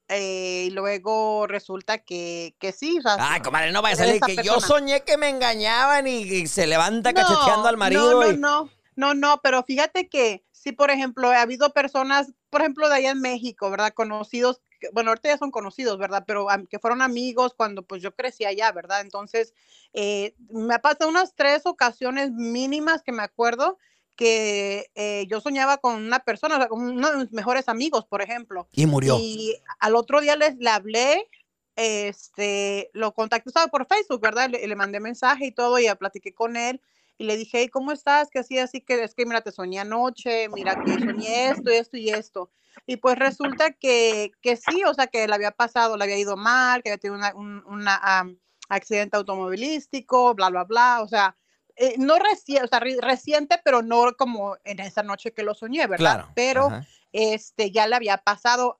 eh, 0.09 0.69
luego 0.71 1.47
resulta 1.47 1.99
que, 1.99 2.55
que 2.59 2.71
sí, 2.71 2.99
o 2.99 3.01
sea, 3.01 3.17
Ay, 3.19 3.41
comadre, 3.41 3.71
no 3.71 3.81
vaya 3.81 3.95
a 3.95 4.05
salir 4.05 4.21
que 4.21 4.37
yo 4.37 4.59
soñé 4.59 5.03
que 5.03 5.17
me 5.17 5.29
engañaban 5.29 6.07
y, 6.07 6.23
y 6.23 6.47
se 6.47 6.67
levanta 6.67 7.11
No, 7.11 7.21
cacheteando 7.21 7.67
al 7.69 7.77
marido. 7.77 8.21
No, 8.21 8.31
y- 8.31 8.37
no, 8.37 8.63
no, 8.65 8.69
no, 8.95 9.13
no, 9.13 9.41
pero 9.41 9.63
fíjate 9.63 10.09
que 10.09 10.43
sí, 10.51 10.71
por 10.71 10.91
ejemplo, 10.91 11.29
ha 11.29 11.41
habido 11.41 11.73
personas, 11.73 12.33
por 12.49 12.61
ejemplo, 12.61 12.87
de 12.89 12.95
allá 12.95 13.11
en 13.11 13.21
México, 13.21 13.69
¿verdad? 13.69 13.93
Conocidos, 13.93 14.61
que- 14.83 14.89
bueno, 14.91 15.11
ahorita 15.11 15.29
ya 15.29 15.37
son 15.37 15.51
conocidos, 15.51 15.97
¿verdad? 15.97 16.25
Pero 16.27 16.45
que 16.69 16.79
fueron 16.79 17.01
amigos 17.01 17.53
cuando 17.55 17.83
pues 17.83 18.01
yo 18.01 18.13
crecí 18.13 18.43
allá, 18.43 18.71
¿verdad? 18.71 19.01
Entonces, 19.01 19.53
eh, 19.93 20.35
me 20.49 20.75
ha 20.75 20.79
pasado 20.79 21.09
unas 21.09 21.33
tres 21.35 21.65
ocasiones 21.65 22.31
mínimas 22.31 23.01
que 23.01 23.13
me 23.13 23.23
acuerdo 23.23 23.77
que 24.15 24.91
eh, 24.95 25.25
yo 25.27 25.39
soñaba 25.41 25.77
con 25.77 25.95
una 25.95 26.19
persona, 26.19 26.55
o 26.55 26.57
sea, 26.59 26.67
con 26.67 26.81
uno 26.81 27.11
de 27.11 27.17
mis 27.17 27.31
mejores 27.31 27.67
amigos, 27.69 28.05
por 28.05 28.21
ejemplo. 28.21 28.67
Y 28.73 28.85
murió. 28.85 29.17
Y 29.19 29.55
al 29.79 29.95
otro 29.95 30.21
día 30.21 30.35
les, 30.35 30.57
le 30.57 30.69
hablé, 30.69 31.29
este, 31.75 32.89
lo 32.93 33.13
contacté, 33.13 33.49
estaba 33.49 33.67
por 33.67 33.87
Facebook, 33.87 34.21
¿verdad? 34.21 34.49
Le, 34.49 34.67
le 34.67 34.75
mandé 34.75 34.99
mensaje 34.99 35.47
y 35.47 35.51
todo, 35.51 35.79
y 35.79 35.87
platiqué 35.95 36.33
con 36.33 36.57
él. 36.57 36.81
Y 37.17 37.25
le 37.25 37.37
dije, 37.37 37.59
"Hey, 37.59 37.69
¿cómo 37.69 37.91
estás? 37.91 38.29
Que 38.29 38.39
así, 38.39 38.57
así 38.57 38.81
que 38.81 39.03
es 39.03 39.13
que 39.13 39.25
mira, 39.25 39.41
te 39.41 39.51
soñé 39.51 39.79
anoche, 39.79 40.49
mira 40.49 40.75
que 40.83 40.93
soñé 40.99 41.49
esto, 41.49 41.69
esto 41.69 41.97
y 41.97 42.09
esto. 42.09 42.51
Y 42.87 42.97
pues 42.97 43.17
resulta 43.17 43.71
que, 43.71 44.31
que 44.41 44.55
sí, 44.57 44.83
o 44.83 44.93
sea, 44.93 45.07
que 45.07 45.27
le 45.27 45.33
había 45.35 45.51
pasado, 45.51 45.95
le 45.95 46.03
había 46.05 46.17
ido 46.17 46.35
mal, 46.35 46.81
que 46.81 46.89
había 46.89 46.97
tenido 46.97 47.17
una, 47.17 47.33
un 47.35 47.63
una, 47.67 47.95
am, 47.97 48.39
accidente 48.69 49.15
automovilístico, 49.17 50.33
bla, 50.33 50.49
bla, 50.49 50.63
bla. 50.63 51.01
O 51.01 51.07
sea, 51.07 51.37
eh, 51.75 51.95
no 51.97 52.17
reciente, 52.17 52.65
o 52.65 52.67
sea, 52.67 52.79
re- 52.79 52.97
reciente, 52.99 53.59
pero 53.63 53.81
no 53.83 54.13
como 54.17 54.57
en 54.63 54.79
esa 54.79 55.03
noche 55.03 55.33
que 55.33 55.43
lo 55.43 55.53
soñé, 55.53 55.85
¿verdad? 55.87 55.97
Claro. 55.97 56.31
Pero 56.35 56.65
ajá. 56.67 56.87
este 57.11 57.71
ya 57.71 57.87
le 57.87 57.95
había 57.95 58.17
pasado 58.17 58.79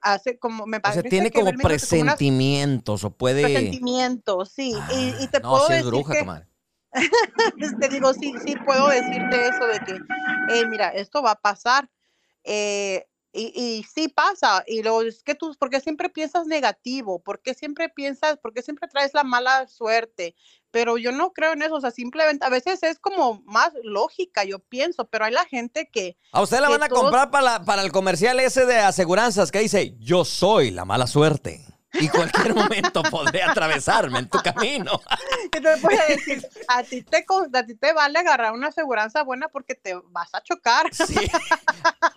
hace 0.00 0.38
como 0.38 0.64
me 0.64 0.76
O 0.78 0.80
parece 0.80 1.02
sea, 1.02 1.10
tiene 1.10 1.30
que 1.30 1.40
como 1.40 1.46
como 1.50 1.56
unas 1.58 1.66
presentimientos 1.66 3.04
o 3.04 3.10
puede... 3.10 3.42
presentimientos, 3.42 4.50
sí. 4.52 4.74
y, 4.94 5.24
y 5.24 5.28
te 5.28 5.40
no, 5.40 5.50
puedo 5.50 5.64
es 5.64 5.68
decir 5.70 5.86
bruja, 5.86 6.12
que. 6.14 6.24
te 7.80 7.88
digo, 7.88 8.12
sí, 8.14 8.34
sí 8.44 8.54
puedo 8.64 8.88
decirte 8.88 9.48
eso 9.48 9.66
de 9.66 9.78
que, 9.80 9.98
hey, 10.48 10.64
mira, 10.68 10.88
esto 10.88 11.22
va 11.22 11.32
a 11.32 11.40
pasar. 11.40 11.88
Eh, 12.44 13.06
y, 13.32 13.52
y, 13.54 13.82
sí 13.82 14.08
pasa, 14.08 14.64
y 14.66 14.82
lo 14.82 15.02
es 15.02 15.22
que 15.22 15.34
tú, 15.34 15.54
porque 15.58 15.80
siempre 15.80 16.08
piensas 16.08 16.46
negativo, 16.46 17.18
porque 17.22 17.52
siempre 17.52 17.90
piensas, 17.90 18.38
porque 18.40 18.62
siempre 18.62 18.88
traes 18.88 19.12
la 19.12 19.24
mala 19.24 19.66
suerte, 19.66 20.34
pero 20.70 20.96
yo 20.96 21.12
no 21.12 21.34
creo 21.34 21.52
en 21.52 21.60
eso, 21.60 21.74
o 21.74 21.80
sea, 21.82 21.90
simplemente 21.90 22.46
a 22.46 22.48
veces 22.48 22.82
es 22.82 22.98
como 22.98 23.42
más 23.44 23.72
lógica, 23.82 24.44
yo 24.44 24.60
pienso, 24.60 25.06
pero 25.08 25.26
hay 25.26 25.32
la 25.32 25.44
gente 25.44 25.90
que... 25.92 26.16
A 26.32 26.40
usted 26.40 26.60
la 26.60 26.70
van 26.70 26.82
a 26.84 26.88
todos- 26.88 27.02
comprar 27.02 27.30
para, 27.30 27.44
la- 27.58 27.64
para 27.66 27.82
el 27.82 27.92
comercial 27.92 28.40
ese 28.40 28.64
de 28.64 28.78
aseguranzas 28.78 29.52
que 29.52 29.58
dice, 29.58 29.94
yo 29.98 30.24
soy 30.24 30.70
la 30.70 30.86
mala 30.86 31.06
suerte. 31.06 31.62
Y 32.00 32.08
cualquier 32.08 32.54
momento 32.54 33.02
podré 33.04 33.42
atravesarme 33.42 34.18
en 34.20 34.28
tu 34.28 34.38
camino. 34.38 35.00
que 35.50 35.60
te 35.60 35.76
puede 35.78 36.06
decir, 36.16 36.46
a 36.68 36.82
ti 36.82 37.02
te, 37.02 37.24
con- 37.24 37.54
a 37.54 37.64
ti 37.64 37.74
te 37.74 37.92
vale 37.92 38.18
agarrar 38.18 38.52
una 38.52 38.68
aseguranza 38.68 39.22
buena 39.22 39.48
porque 39.48 39.74
te 39.74 39.94
vas 40.10 40.34
a 40.34 40.42
chocar. 40.42 40.92
Sí. 40.92 41.14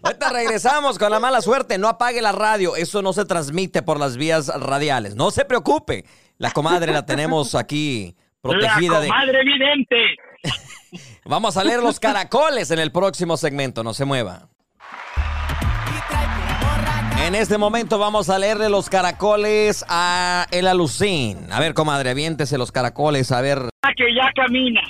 Ahorita 0.03 0.29
regresamos 0.29 0.97
con 0.99 1.11
la 1.11 1.19
mala 1.19 1.41
suerte. 1.41 1.77
No 1.77 1.87
apague 1.87 2.21
la 2.21 2.31
radio. 2.31 2.75
Eso 2.75 3.01
no 3.01 3.13
se 3.13 3.25
transmite 3.25 3.81
por 3.81 3.99
las 3.99 4.17
vías 4.17 4.47
radiales. 4.47 5.15
No 5.15 5.31
se 5.31 5.45
preocupe. 5.45 6.05
La 6.37 6.51
comadre 6.51 6.91
la 6.91 7.05
tenemos 7.05 7.55
aquí 7.55 8.15
protegida 8.41 8.93
la 8.95 8.99
de. 9.01 9.07
comadre 9.07 9.41
evidente. 9.41 9.95
Vamos 11.25 11.57
a 11.57 11.63
leer 11.63 11.81
los 11.81 11.99
caracoles 11.99 12.71
en 12.71 12.79
el 12.79 12.91
próximo 12.91 13.37
segmento. 13.37 13.83
No 13.83 13.93
se 13.93 14.05
mueva. 14.05 14.48
En 17.25 17.35
este 17.35 17.57
momento 17.57 17.99
vamos 17.99 18.29
a 18.29 18.39
leerle 18.39 18.69
los 18.69 18.89
caracoles 18.89 19.85
a 19.87 20.47
El 20.51 20.67
Alucín. 20.67 21.51
A 21.51 21.59
ver, 21.59 21.73
comadre, 21.73 22.09
aviéntese 22.11 22.57
los 22.57 22.71
caracoles. 22.71 23.31
A 23.31 23.41
ver. 23.41 23.59
Ah, 23.83 23.93
que 23.95 24.13
ya 24.15 24.31
camina. 24.33 24.81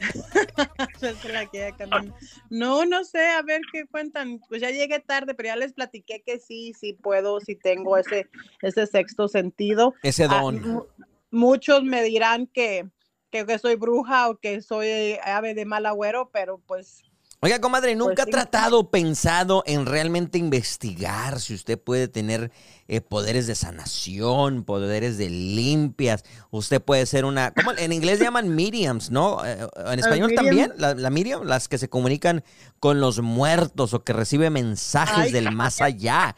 La 1.32 1.46
que 1.46 1.58
ya 1.58 1.72
camina. 1.76 2.12
No, 2.50 2.84
no 2.84 3.04
sé, 3.04 3.26
a 3.28 3.42
ver 3.42 3.60
qué 3.72 3.86
cuentan. 3.86 4.40
Pues 4.48 4.60
ya 4.62 4.70
llegué 4.70 4.98
tarde, 5.00 5.34
pero 5.34 5.48
ya 5.48 5.56
les 5.56 5.72
platiqué 5.74 6.22
que 6.24 6.38
sí, 6.40 6.72
sí 6.78 6.94
puedo, 6.94 7.38
sí 7.40 7.54
tengo 7.56 7.96
ese, 7.96 8.28
ese 8.62 8.86
sexto 8.86 9.28
sentido. 9.28 9.94
Ese 10.02 10.24
Ah, 10.24 10.40
don. 10.40 10.60
mu- 10.62 10.84
muchos 11.30 11.84
me 11.84 12.02
dirán 12.02 12.46
que, 12.46 12.86
que, 13.30 13.44
que 13.46 13.58
soy 13.58 13.76
bruja 13.76 14.28
o 14.28 14.38
que 14.38 14.60
soy 14.62 15.18
ave 15.22 15.54
de 15.54 15.66
mal 15.66 15.86
agüero, 15.86 16.30
pero 16.32 16.58
pues 16.66 17.02
Oiga, 17.40 17.60
comadre, 17.60 17.94
¿nunca 17.94 18.22
ha 18.22 18.26
sí. 18.26 18.32
tratado, 18.32 18.90
pensado 18.90 19.62
en 19.64 19.86
realmente 19.86 20.38
investigar 20.38 21.38
si 21.38 21.54
usted 21.54 21.78
puede 21.78 22.08
tener 22.08 22.50
eh, 22.88 23.00
poderes 23.00 23.46
de 23.46 23.54
sanación, 23.54 24.64
poderes 24.64 25.18
de 25.18 25.30
limpias? 25.30 26.24
Usted 26.50 26.82
puede 26.82 27.06
ser 27.06 27.24
una, 27.24 27.52
¿cómo? 27.52 27.70
En 27.78 27.92
inglés 27.92 28.18
llaman 28.18 28.48
mediums, 28.48 29.12
¿no? 29.12 29.44
Eh, 29.46 29.56
en 29.86 29.98
español 30.00 30.32
también, 30.34 30.72
la, 30.78 30.94
la 30.94 31.10
medium, 31.10 31.44
las 31.44 31.68
que 31.68 31.78
se 31.78 31.88
comunican 31.88 32.42
con 32.80 33.00
los 33.00 33.20
muertos 33.20 33.94
o 33.94 34.02
que 34.02 34.12
recibe 34.12 34.50
mensajes 34.50 35.26
Ay, 35.26 35.32
del 35.32 35.52
más 35.54 35.80
allá. 35.80 36.34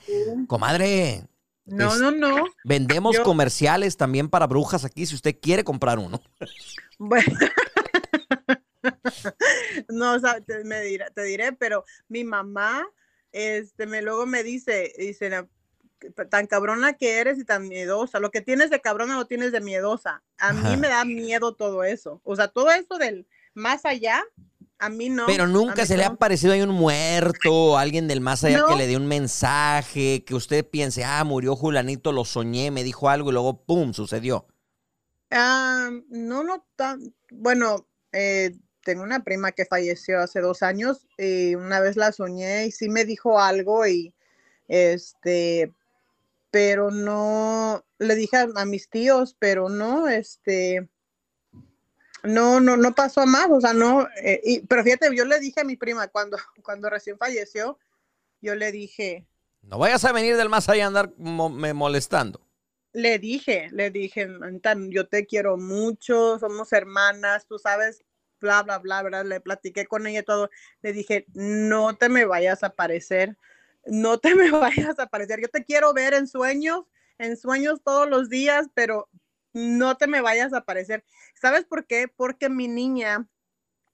Comadre, 0.48 1.24
no, 1.64 1.94
Es- 1.94 1.98
no, 2.00 2.10
no. 2.10 2.44
vendemos 2.62 3.16
Yo- 3.16 3.22
comerciales 3.22 3.96
también 3.96 4.28
para 4.28 4.46
brujas 4.46 4.84
aquí 4.84 5.06
si 5.06 5.14
usted 5.14 5.34
quiere 5.40 5.64
comprar 5.64 5.98
uno. 5.98 6.20
Bueno. 6.98 7.24
no, 9.88 10.14
o 10.14 10.18
sea, 10.18 10.40
te, 10.40 10.64
me 10.64 10.80
dirá- 10.82 11.10
te 11.10 11.22
diré, 11.24 11.52
pero 11.52 11.84
mi 12.08 12.24
mamá, 12.24 12.86
este, 13.32 13.86
me 13.86 14.02
luego 14.02 14.26
me 14.26 14.42
dice, 14.42 14.92
dice, 14.98 15.30
"Na- 15.30 15.48
tan 16.30 16.46
cabrona 16.46 16.94
que 16.94 17.18
eres 17.18 17.38
y 17.38 17.44
tan 17.44 17.68
miedosa. 17.68 18.20
Lo 18.20 18.30
que 18.30 18.40
tienes 18.40 18.70
de 18.70 18.80
cabrona 18.80 19.16
lo 19.16 19.26
tienes 19.26 19.52
de 19.52 19.60
miedosa. 19.60 20.22
A 20.38 20.52
mí 20.54 20.60
Ajá. 20.68 20.76
me 20.78 20.88
da 20.88 21.04
miedo 21.04 21.54
todo 21.54 21.84
eso. 21.84 22.20
O 22.24 22.34
sea, 22.36 22.48
todo 22.48 22.70
eso 22.70 22.96
del 22.96 23.26
más 23.52 23.84
allá, 23.84 24.22
a 24.78 24.88
mí 24.88 25.10
no. 25.10 25.26
Pero 25.26 25.46
nunca 25.46 25.84
se 25.84 25.98
le 25.98 26.04
ha 26.04 26.08
no. 26.08 26.14
aparecido 26.14 26.54
ahí 26.54 26.62
un 26.62 26.70
muerto 26.70 27.52
o 27.52 27.76
alguien 27.76 28.08
del 28.08 28.22
más 28.22 28.42
allá 28.44 28.64
que 28.66 28.76
le 28.76 28.86
dé 28.86 28.96
un 28.96 29.06
mensaje, 29.08 30.24
que 30.24 30.34
usted 30.34 30.66
piense, 30.66 31.04
ah, 31.04 31.22
murió 31.24 31.54
Julanito, 31.54 32.12
lo 32.12 32.24
soñé, 32.24 32.70
me 32.70 32.82
dijo 32.82 33.10
algo 33.10 33.28
y 33.28 33.32
luego, 33.34 33.62
¡pum!, 33.66 33.92
sucedió. 33.92 34.46
Ah, 35.30 35.90
no, 36.08 36.42
no 36.42 36.66
tan. 36.76 37.14
Bueno, 37.30 37.86
eh, 38.12 38.52
tengo 38.84 39.02
una 39.02 39.22
prima 39.24 39.52
que 39.52 39.66
falleció 39.66 40.20
hace 40.20 40.40
dos 40.40 40.62
años 40.62 41.06
y 41.18 41.54
una 41.54 41.80
vez 41.80 41.96
la 41.96 42.12
soñé 42.12 42.66
y 42.66 42.72
sí 42.72 42.88
me 42.88 43.04
dijo 43.04 43.40
algo 43.40 43.86
y 43.86 44.14
este, 44.68 45.72
pero 46.50 46.90
no, 46.90 47.84
le 47.98 48.14
dije 48.16 48.36
a, 48.36 48.48
a 48.54 48.64
mis 48.64 48.88
tíos, 48.88 49.36
pero 49.38 49.68
no, 49.68 50.08
este, 50.08 50.88
no, 52.22 52.60
no, 52.60 52.76
no 52.76 52.94
pasó 52.94 53.22
a 53.22 53.26
más, 53.26 53.48
o 53.50 53.60
sea, 53.60 53.72
no, 53.72 54.06
eh, 54.22 54.40
y, 54.44 54.60
pero 54.66 54.84
fíjate, 54.84 55.14
yo 55.14 55.24
le 55.24 55.38
dije 55.40 55.60
a 55.60 55.64
mi 55.64 55.76
prima 55.76 56.08
cuando, 56.08 56.36
cuando 56.62 56.90
recién 56.90 57.18
falleció, 57.18 57.78
yo 58.40 58.54
le 58.54 58.72
dije, 58.72 59.26
No 59.62 59.78
vayas 59.78 60.04
a 60.04 60.12
venir 60.12 60.36
del 60.36 60.48
más 60.48 60.68
allá 60.68 60.84
a 60.84 60.88
andar 60.88 61.12
mo- 61.16 61.50
me 61.50 61.72
molestando. 61.74 62.40
Le 62.92 63.18
dije, 63.18 63.68
le 63.72 63.90
dije, 63.90 64.26
"Manita, 64.26 64.74
yo 64.88 65.06
te 65.06 65.24
quiero 65.26 65.56
mucho, 65.56 66.38
somos 66.38 66.72
hermanas, 66.72 67.46
tú 67.46 67.58
sabes, 67.58 68.02
bla, 68.40 68.62
bla, 68.62 68.78
bla, 68.78 69.02
¿verdad? 69.02 69.24
Le 69.24 69.40
platiqué 69.40 69.86
con 69.86 70.06
ella 70.06 70.22
todo. 70.22 70.50
Le 70.82 70.92
dije, 70.92 71.26
no 71.34 71.96
te 71.96 72.08
me 72.08 72.24
vayas 72.24 72.62
a 72.62 72.68
aparecer, 72.68 73.36
no 73.86 74.18
te 74.18 74.34
me 74.34 74.50
vayas 74.50 74.98
a 74.98 75.04
aparecer. 75.04 75.40
Yo 75.40 75.48
te 75.48 75.64
quiero 75.64 75.92
ver 75.92 76.14
en 76.14 76.26
sueños, 76.26 76.84
en 77.18 77.36
sueños 77.36 77.80
todos 77.84 78.08
los 78.08 78.28
días, 78.28 78.68
pero 78.74 79.08
no 79.52 79.96
te 79.96 80.06
me 80.06 80.20
vayas 80.20 80.52
a 80.52 80.58
aparecer. 80.58 81.04
¿Sabes 81.34 81.64
por 81.64 81.86
qué? 81.86 82.08
Porque 82.08 82.48
mi 82.48 82.68
niña, 82.68 83.26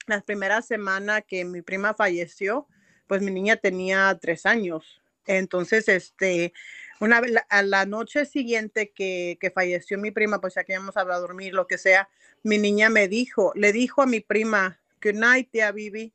la 0.07 0.21
primera 0.21 0.61
semana 0.61 1.21
que 1.21 1.45
mi 1.45 1.61
prima 1.61 1.93
falleció, 1.93 2.67
pues 3.07 3.21
mi 3.21 3.31
niña 3.31 3.55
tenía 3.55 4.17
tres 4.21 4.45
años. 4.45 5.01
Entonces, 5.25 5.89
este, 5.89 6.53
una 6.99 7.21
vez, 7.21 7.31
la- 7.31 7.45
a 7.49 7.61
la 7.63 7.85
noche 7.85 8.25
siguiente 8.25 8.91
que, 8.91 9.37
que 9.39 9.51
falleció 9.51 9.97
mi 9.97 10.11
prima, 10.11 10.39
pues 10.41 10.55
ya 10.55 10.63
que 10.63 10.73
íbamos 10.73 10.97
a 10.97 11.03
dormir, 11.03 11.53
lo 11.53 11.67
que 11.67 11.77
sea, 11.77 12.09
mi 12.43 12.57
niña 12.57 12.89
me 12.89 13.07
dijo, 13.07 13.51
le 13.55 13.71
dijo 13.71 14.01
a 14.01 14.05
mi 14.05 14.19
prima, 14.19 14.79
good 15.03 15.13
night, 15.15 15.49
tía 15.51 15.71
Bibi. 15.71 16.13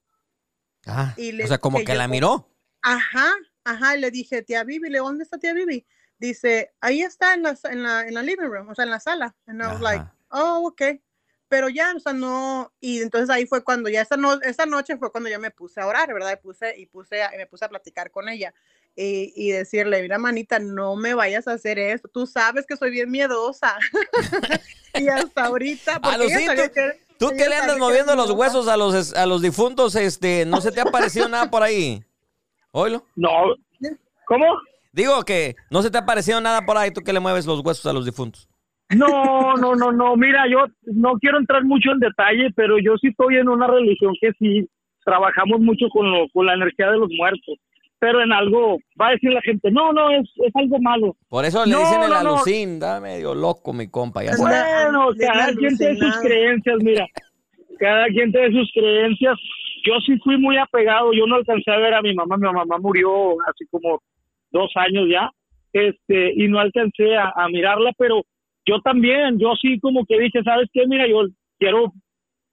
Ah, 0.86 1.14
Y 1.16 1.32
le 1.32 1.44
o 1.44 1.48
sea, 1.48 1.58
como 1.58 1.78
que 1.78 1.86
yo, 1.86 1.94
la 1.94 2.08
miró. 2.08 2.48
Ajá, 2.82 3.32
ajá, 3.64 3.96
y 3.96 4.00
le 4.00 4.10
dije, 4.10 4.42
tía 4.42 4.64
Bibi, 4.64 4.90
le 4.90 4.98
¿dónde 4.98 5.24
está 5.24 5.38
tía 5.38 5.54
Bibi? 5.54 5.86
Dice, 6.18 6.72
ahí 6.80 7.02
está 7.02 7.34
en 7.34 7.42
la, 7.42 7.58
en 7.64 7.82
la, 7.82 8.02
en 8.02 8.14
la 8.14 8.22
living 8.22 8.46
room, 8.46 8.68
o 8.68 8.74
sea, 8.74 8.84
en 8.84 8.90
la 8.90 9.00
sala. 9.00 9.34
And 9.46 9.60
I 9.60 9.66
was 9.66 9.80
like, 9.80 10.00
Ajá. 10.00 10.14
oh, 10.30 10.68
ok. 10.68 10.82
Pero 11.48 11.68
ya, 11.68 11.92
o 11.94 12.00
sea, 12.00 12.12
no, 12.12 12.72
y 12.80 13.02
entonces 13.02 13.28
ahí 13.28 13.44
fue 13.46 13.62
cuando 13.62 13.88
ya 13.90 14.00
esa, 14.02 14.16
no, 14.16 14.40
esa 14.40 14.64
noche 14.64 14.96
fue 14.96 15.12
cuando 15.12 15.28
yo 15.28 15.38
me 15.38 15.50
puse 15.50 15.80
a 15.80 15.86
orar, 15.86 16.12
¿verdad? 16.14 16.32
Y, 16.32 16.42
puse, 16.42 16.78
y 16.78 16.86
puse 16.86 17.22
a- 17.22 17.30
me 17.36 17.46
puse 17.46 17.64
a 17.64 17.68
platicar 17.68 18.10
con 18.10 18.28
ella 18.28 18.54
y, 18.96 19.32
y 19.36 19.50
decirle, 19.50 20.02
mira, 20.02 20.18
manita, 20.18 20.58
no 20.58 20.96
me 20.96 21.14
vayas 21.14 21.48
a 21.48 21.52
hacer 21.52 21.78
eso, 21.78 22.08
tú 22.08 22.26
sabes 22.26 22.66
que 22.66 22.76
soy 22.76 22.90
bien 22.90 23.10
miedosa. 23.10 23.76
y 24.94 25.08
hasta 25.08 25.44
ahorita, 25.46 26.00
ella 26.02 26.12
Alucín, 26.14 26.46
sabía 26.46 26.68
tú- 26.68 26.74
que- 26.74 27.02
Tú 27.18 27.28
ella 27.28 27.36
que 27.44 27.48
le 27.50 27.54
andas 27.56 27.78
moviendo 27.78 28.16
los 28.16 28.32
huesos 28.32 28.66
a 28.66 28.76
los, 28.76 29.14
a 29.14 29.26
los 29.26 29.40
difuntos, 29.42 29.94
este, 29.94 30.44
¿no 30.44 30.60
se 30.60 30.72
te 30.72 30.80
ha 30.80 30.86
parecido 30.86 31.28
nada 31.28 31.48
por 31.50 31.62
ahí? 31.62 32.02
Oilo. 32.72 33.06
No. 33.14 33.54
¿Cómo? 34.26 34.46
Digo 34.90 35.22
que 35.22 35.54
no 35.70 35.82
se 35.82 35.90
te 35.90 35.98
ha 35.98 36.04
parecido 36.04 36.40
nada 36.40 36.62
por 36.66 36.76
ahí, 36.76 36.90
tú 36.90 37.00
que 37.00 37.12
le 37.12 37.20
mueves 37.20 37.46
los 37.46 37.60
huesos 37.60 37.86
a 37.86 37.92
los 37.92 38.04
difuntos. 38.06 38.48
No, 38.90 39.54
no, 39.54 39.76
no, 39.76 39.92
no. 39.92 40.16
Mira, 40.16 40.44
yo 40.50 40.66
no 40.82 41.12
quiero 41.20 41.38
entrar 41.38 41.64
mucho 41.64 41.92
en 41.92 42.00
detalle, 42.00 42.50
pero 42.56 42.76
yo 42.78 42.96
sí 43.00 43.08
estoy 43.08 43.36
en 43.36 43.48
una 43.48 43.68
religión 43.68 44.12
que 44.20 44.32
sí 44.38 44.68
trabajamos 45.04 45.60
mucho 45.60 45.86
con, 45.92 46.10
lo, 46.10 46.28
con 46.32 46.44
la 46.46 46.54
energía 46.54 46.90
de 46.90 46.98
los 46.98 47.08
muertos. 47.16 47.54
Pero 48.02 48.20
en 48.20 48.32
algo 48.32 48.78
va 49.00 49.06
a 49.06 49.10
decir 49.12 49.30
la 49.30 49.40
gente, 49.42 49.70
no, 49.70 49.92
no, 49.92 50.10
es, 50.10 50.28
es 50.44 50.50
algo 50.56 50.76
malo. 50.80 51.16
Por 51.28 51.44
eso 51.44 51.64
le 51.64 51.70
No, 51.70 51.78
dicen 51.78 52.02
el 52.02 52.10
no, 52.10 52.80
da 52.80 53.00
medio 53.00 53.32
loco 53.32 53.72
mi 53.72 53.88
compa, 53.88 54.24
ya 54.24 54.32
Bueno, 54.36 55.12
sabes. 55.12 55.28
Cada 55.28 55.54
quien 55.54 55.78
tiene 55.78 55.98
sus 56.00 56.16
creencias, 56.16 56.78
mira. 56.82 57.06
Cada 57.78 58.06
quien 58.06 58.32
tiene 58.32 58.58
sus 58.58 58.72
creencias. 58.74 59.38
Yo 59.86 60.00
sí 60.04 60.18
fui 60.18 60.36
muy 60.36 60.56
apegado. 60.56 61.12
Yo 61.12 61.28
no 61.28 61.36
alcancé 61.36 61.70
a 61.70 61.78
ver 61.78 61.94
a 61.94 62.02
mi 62.02 62.12
mamá. 62.12 62.36
Mi 62.36 62.52
mamá 62.52 62.76
murió 62.80 63.40
hace 63.42 63.66
como 63.70 64.02
dos 64.50 64.72
años 64.74 65.06
ya. 65.08 65.30
Este, 65.72 66.32
y 66.34 66.48
no 66.48 66.58
alcancé 66.58 67.14
a, 67.14 67.32
a 67.36 67.48
mirarla, 67.50 67.92
pero 67.96 68.22
yo 68.66 68.80
también, 68.80 69.38
yo 69.38 69.52
sí 69.62 69.78
como 69.78 70.04
que 70.06 70.18
dije, 70.18 70.42
¿sabes 70.42 70.68
qué? 70.72 70.88
Mira, 70.88 71.06
yo 71.06 71.28
quiero, 71.56 71.92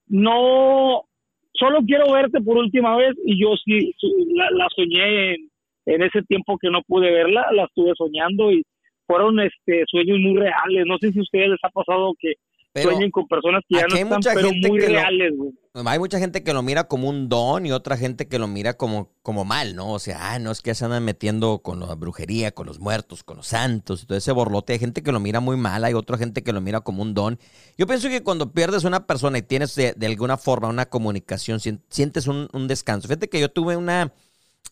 no, 0.06 1.09
solo 1.54 1.80
quiero 1.86 2.12
verte 2.12 2.40
por 2.42 2.58
última 2.58 2.96
vez 2.98 3.14
y 3.26 3.42
yo 3.42 3.56
sí 3.64 3.94
la, 4.36 4.50
la 4.52 4.68
soñé 4.76 5.34
en, 5.34 5.50
en 5.86 6.04
ese 6.04 6.22
tiempo 6.24 6.58
que 6.58 6.70
no 6.70 6.82
pude 6.84 7.12
verla, 7.12 7.46
la 7.52 7.66
estuve 7.66 7.94
soñando 7.98 8.52
y 8.52 8.64
fueron 9.08 9.40
este 9.40 9.84
sueños 9.88 10.20
muy 10.20 10.38
reales. 10.38 10.86
No 10.86 10.98
sé 11.00 11.12
si 11.12 11.20
a 11.20 11.24
ustedes 11.24 11.50
les 11.50 11.60
ha 11.64 11.70
pasado 11.70 12.14
que 12.20 12.34
Pero 12.74 12.92
sueñen 12.92 13.10
con 13.12 13.28
personas 13.28 13.64
que 13.68 13.78
ya 13.80 13.88
no 13.88 13.96
están, 13.96 14.20
pero 14.36 14.50
muy 14.54 14.80
lo- 14.80 14.86
reales, 14.88 15.34
güey. 15.36 15.52
Hay 15.74 16.00
mucha 16.00 16.18
gente 16.18 16.44
que 16.44 16.54
lo 16.54 16.64
mira 16.64 16.86
como 16.86 17.10
un 17.10 17.30
don 17.30 17.66
y 17.66 17.72
otra 17.72 17.96
gente 17.96 18.28
que 18.28 18.40
lo 18.40 18.48
mira 18.48 18.76
como, 18.76 19.12
como 19.22 19.46
mal, 19.46 19.76
¿no? 19.76 19.94
O 19.94 20.00
sea, 20.00 20.34
ah, 20.34 20.40
no 20.40 20.52
es 20.52 20.62
que 20.62 20.74
se 20.74 20.86
andan 20.86 21.06
metiendo 21.06 21.60
con 21.60 21.80
la 21.80 21.94
brujería, 21.94 22.52
con 22.52 22.66
los 22.66 22.80
muertos, 22.80 23.24
con 23.24 23.38
los 23.38 23.48
santos, 23.48 24.08
todo 24.08 24.18
ese 24.18 24.32
borlote. 24.32 24.74
Hay 24.74 24.80
gente 24.80 25.04
que 25.04 25.12
lo 25.12 25.20
mira 25.20 25.40
muy 25.40 25.58
mal, 25.58 25.84
hay 25.84 25.94
otra 25.94 26.18
gente 26.18 26.44
que 26.44 26.54
lo 26.54 26.62
mira 26.62 26.82
como 26.82 27.04
un 27.04 27.14
don. 27.14 27.40
Yo 27.78 27.86
pienso 27.86 28.10
que 28.10 28.24
cuando 28.24 28.52
pierdes 28.52 28.84
una 28.84 29.06
persona 29.06 29.38
y 29.38 29.44
tienes 29.44 29.76
de, 29.76 29.96
alguna 30.06 30.38
forma 30.38 30.70
una 30.70 30.88
comunicación, 30.88 31.60
sientes 31.60 32.28
un, 32.28 32.50
descanso. 32.68 33.08
Fíjate 33.08 33.30
que 33.30 33.40
yo 33.40 33.50
tuve 33.52 33.78
una, 33.78 34.12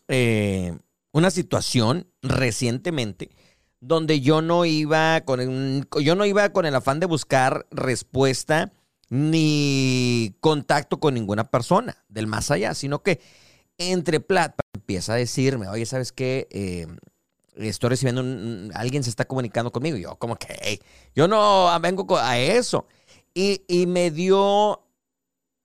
eh, 0.08 0.76
una 1.12 1.30
situación 1.30 2.08
recientemente 2.22 3.30
donde 3.80 4.20
yo 4.20 4.42
no 4.42 4.64
iba 4.64 5.20
con 5.20 5.86
yo 6.00 6.16
no 6.16 6.24
iba 6.26 6.48
con 6.48 6.66
el 6.66 6.74
afán 6.74 6.98
de 6.98 7.06
buscar 7.06 7.64
respuesta 7.70 8.72
ni 9.10 10.34
contacto 10.40 11.00
con 11.00 11.14
ninguna 11.14 11.44
persona 11.44 12.04
del 12.08 12.26
más 12.26 12.50
allá, 12.50 12.74
sino 12.74 13.02
que 13.02 13.20
entre 13.78 14.20
plata 14.20 14.62
empieza 14.74 15.14
a 15.14 15.16
decirme, 15.16 15.68
oye, 15.68 15.86
¿sabes 15.86 16.12
qué? 16.12 16.48
Eh, 16.50 16.86
estoy 17.56 17.90
recibiendo, 17.90 18.20
un, 18.20 18.70
alguien 18.74 19.02
se 19.02 19.10
está 19.10 19.24
comunicando 19.26 19.72
conmigo. 19.72 19.96
Y 19.96 20.02
yo, 20.02 20.16
como 20.16 20.36
que, 20.36 20.80
yo 21.14 21.28
no 21.28 21.68
vengo 21.80 22.16
a 22.16 22.38
eso. 22.38 22.86
Y, 23.34 23.62
y 23.68 23.86
me 23.86 24.10
dio 24.10 24.82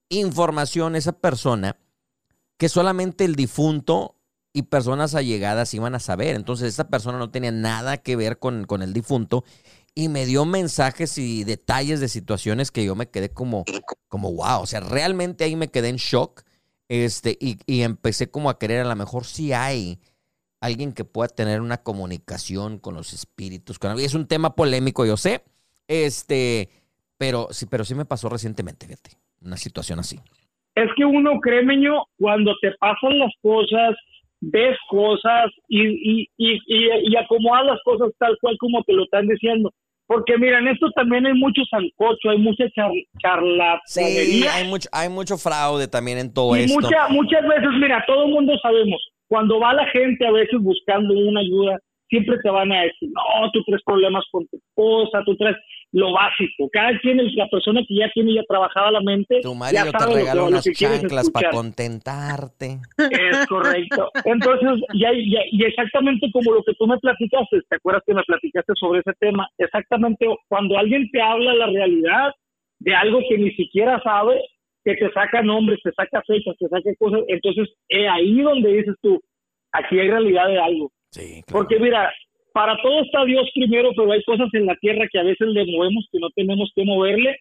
información 0.08 0.96
esa 0.96 1.12
persona 1.12 1.76
que 2.56 2.68
solamente 2.68 3.24
el 3.24 3.34
difunto 3.34 4.16
y 4.52 4.62
personas 4.62 5.14
allegadas 5.14 5.74
iban 5.74 5.94
a 5.94 6.00
saber. 6.00 6.36
Entonces, 6.36 6.68
esa 6.68 6.88
persona 6.88 7.18
no 7.18 7.30
tenía 7.30 7.50
nada 7.50 7.96
que 7.98 8.14
ver 8.14 8.38
con, 8.38 8.64
con 8.64 8.82
el 8.82 8.92
difunto 8.92 9.44
y 9.94 10.08
me 10.08 10.26
dio 10.26 10.44
mensajes 10.44 11.18
y 11.18 11.44
detalles 11.44 12.00
de 12.00 12.08
situaciones 12.08 12.70
que 12.70 12.84
yo 12.84 12.94
me 12.94 13.08
quedé 13.08 13.32
como, 13.32 13.64
como 14.08 14.32
wow, 14.32 14.62
o 14.62 14.66
sea, 14.66 14.80
realmente 14.80 15.44
ahí 15.44 15.56
me 15.56 15.68
quedé 15.68 15.88
en 15.88 15.96
shock 15.96 16.42
este, 16.88 17.36
y, 17.40 17.58
y 17.66 17.82
empecé 17.82 18.30
como 18.30 18.50
a 18.50 18.58
querer, 18.58 18.80
a 18.80 18.88
lo 18.88 18.96
mejor 18.96 19.24
si 19.24 19.52
hay 19.52 19.98
alguien 20.60 20.92
que 20.92 21.04
pueda 21.04 21.28
tener 21.28 21.60
una 21.60 21.78
comunicación 21.78 22.78
con 22.78 22.94
los 22.94 23.12
espíritus. 23.12 23.78
Con, 23.78 23.98
es 23.98 24.14
un 24.14 24.26
tema 24.26 24.54
polémico, 24.54 25.04
yo 25.04 25.16
sé, 25.16 25.42
este, 25.88 26.68
pero 27.18 27.48
sí, 27.50 27.66
pero 27.70 27.84
sí 27.84 27.94
me 27.94 28.06
pasó 28.06 28.28
recientemente, 28.28 28.86
fíjate, 28.86 29.10
una 29.42 29.56
situación 29.56 29.98
así. 29.98 30.18
Es 30.74 30.90
que 30.96 31.04
uno, 31.04 31.38
créemeño, 31.40 32.04
cuando 32.18 32.52
te 32.60 32.72
pasan 32.80 33.18
las 33.18 33.32
cosas, 33.42 33.94
ves 34.40 34.76
cosas 34.88 35.50
y, 35.68 36.22
y, 36.22 36.30
y, 36.36 36.60
y, 36.66 37.16
acomodas 37.16 37.66
las 37.66 37.80
cosas 37.84 38.10
tal 38.18 38.36
cual 38.40 38.56
como 38.58 38.82
te 38.82 38.92
lo 38.92 39.04
están 39.04 39.28
diciendo. 39.28 39.72
Porque 40.06 40.36
mira, 40.36 40.58
en 40.58 40.68
esto 40.68 40.90
también 40.90 41.24
hay 41.26 41.32
mucho 41.34 41.62
sancocho, 41.70 42.30
hay 42.30 42.38
mucha 42.38 42.64
char 42.74 43.40
Sí, 43.86 44.44
hay 44.46 44.68
mucho, 44.68 44.88
hay 44.92 45.08
mucho 45.08 45.38
fraude 45.38 45.88
también 45.88 46.18
en 46.18 46.32
todo 46.32 46.56
y 46.56 46.60
esto. 46.60 46.78
muchas 47.08 47.42
veces, 47.48 47.70
mira, 47.80 48.04
todo 48.06 48.26
el 48.26 48.32
mundo 48.32 48.52
sabemos, 48.62 49.00
cuando 49.28 49.58
va 49.58 49.72
la 49.72 49.86
gente 49.86 50.26
a 50.26 50.30
veces 50.30 50.60
buscando 50.60 51.14
una 51.14 51.40
ayuda, 51.40 51.78
siempre 52.08 52.36
te 52.42 52.50
van 52.50 52.70
a 52.70 52.82
decir, 52.82 53.08
no, 53.10 53.50
tú 53.52 53.62
traes 53.64 53.82
problemas 53.84 54.24
con 54.30 54.46
tu 54.48 54.56
esposa, 54.56 55.22
tú 55.24 55.36
traes 55.36 55.56
lo 55.94 56.12
básico. 56.12 56.68
Cada 56.72 56.98
quien, 56.98 57.18
la 57.36 57.48
persona 57.48 57.80
que 57.86 57.94
ya 57.94 58.10
tiene 58.12 58.34
ya 58.34 58.42
trabajada 58.48 58.90
la 58.90 59.00
mente, 59.00 59.40
tu 59.42 59.54
marido 59.54 59.84
ya 59.84 59.92
te 59.92 60.12
regala 60.12 60.42
unas 60.42 60.64
chanclas 60.64 61.30
para 61.30 61.50
contentarte. 61.50 62.78
Es 62.98 63.46
correcto. 63.46 64.10
Entonces, 64.24 64.84
y, 64.92 65.04
y, 65.04 65.64
exactamente 65.64 66.28
como 66.32 66.52
lo 66.52 66.64
que 66.64 66.74
tú 66.74 66.88
me 66.88 66.98
platicaste, 66.98 67.60
¿te 67.68 67.76
acuerdas 67.76 68.02
que 68.04 68.12
me 68.12 68.24
platicaste 68.24 68.72
sobre 68.74 69.00
ese 69.00 69.12
tema? 69.20 69.48
Exactamente 69.56 70.26
cuando 70.48 70.76
alguien 70.76 71.08
te 71.12 71.22
habla 71.22 71.54
la 71.54 71.66
realidad 71.66 72.32
de 72.80 72.94
algo 72.94 73.20
que 73.28 73.38
ni 73.38 73.52
siquiera 73.52 74.02
sabe, 74.02 74.42
que 74.84 74.96
te 74.96 75.12
saca 75.12 75.42
nombres, 75.42 75.78
te 75.84 75.92
saca 75.92 76.22
fechas, 76.26 76.56
te 76.58 76.66
saca 76.66 76.90
cosas, 76.98 77.20
entonces 77.28 77.68
es 77.88 78.08
ahí 78.10 78.40
donde 78.40 78.72
dices 78.72 78.96
tú, 79.00 79.22
aquí 79.70 80.00
hay 80.00 80.10
realidad 80.10 80.48
de 80.48 80.58
algo. 80.58 80.90
Porque 81.46 81.78
mira, 81.78 82.12
para 82.54 82.80
todo 82.80 83.02
está 83.02 83.24
Dios 83.24 83.50
primero, 83.52 83.90
pero 83.96 84.12
hay 84.12 84.22
cosas 84.22 84.48
en 84.52 84.66
la 84.66 84.76
tierra 84.76 85.08
que 85.10 85.18
a 85.18 85.24
veces 85.24 85.48
le 85.48 85.66
movemos 85.66 86.06
que 86.12 86.20
no 86.20 86.30
tenemos 86.30 86.70
que 86.74 86.84
moverle 86.84 87.36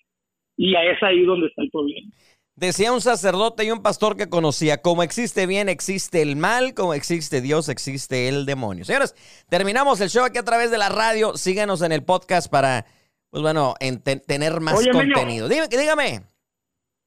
y 0.58 0.76
es 0.76 1.04
ahí 1.04 1.24
donde 1.24 1.48
está 1.48 1.62
el 1.62 1.70
problema. 1.70 2.12
Decía 2.56 2.92
un 2.92 3.00
sacerdote 3.00 3.64
y 3.64 3.70
un 3.70 3.84
pastor 3.84 4.18
que 4.18 4.28
conocía, 4.28 4.82
como 4.82 5.04
existe 5.04 5.46
bien, 5.46 5.70
existe 5.70 6.24
el 6.24 6.36
mal, 6.36 6.74
como 6.74 6.96
existe 6.96 7.42
Dios, 7.42 7.70
existe 7.70 8.28
el 8.28 8.48
demonio. 8.48 8.86
Señores, 8.86 9.14
terminamos 9.50 10.02
el 10.02 10.10
show 10.10 10.26
aquí 10.26 10.40
a 10.40 10.44
través 10.44 10.72
de 10.72 10.80
la 10.80 10.90
radio. 10.90 11.34
Síganos 11.34 11.84
en 11.84 11.92
el 11.92 12.04
podcast 12.04 12.52
para, 12.52 12.86
pues 13.30 13.44
bueno, 13.44 13.76
tener 14.28 14.62
más 14.62 14.84
contenido. 14.92 15.48
dígame. 15.48 16.22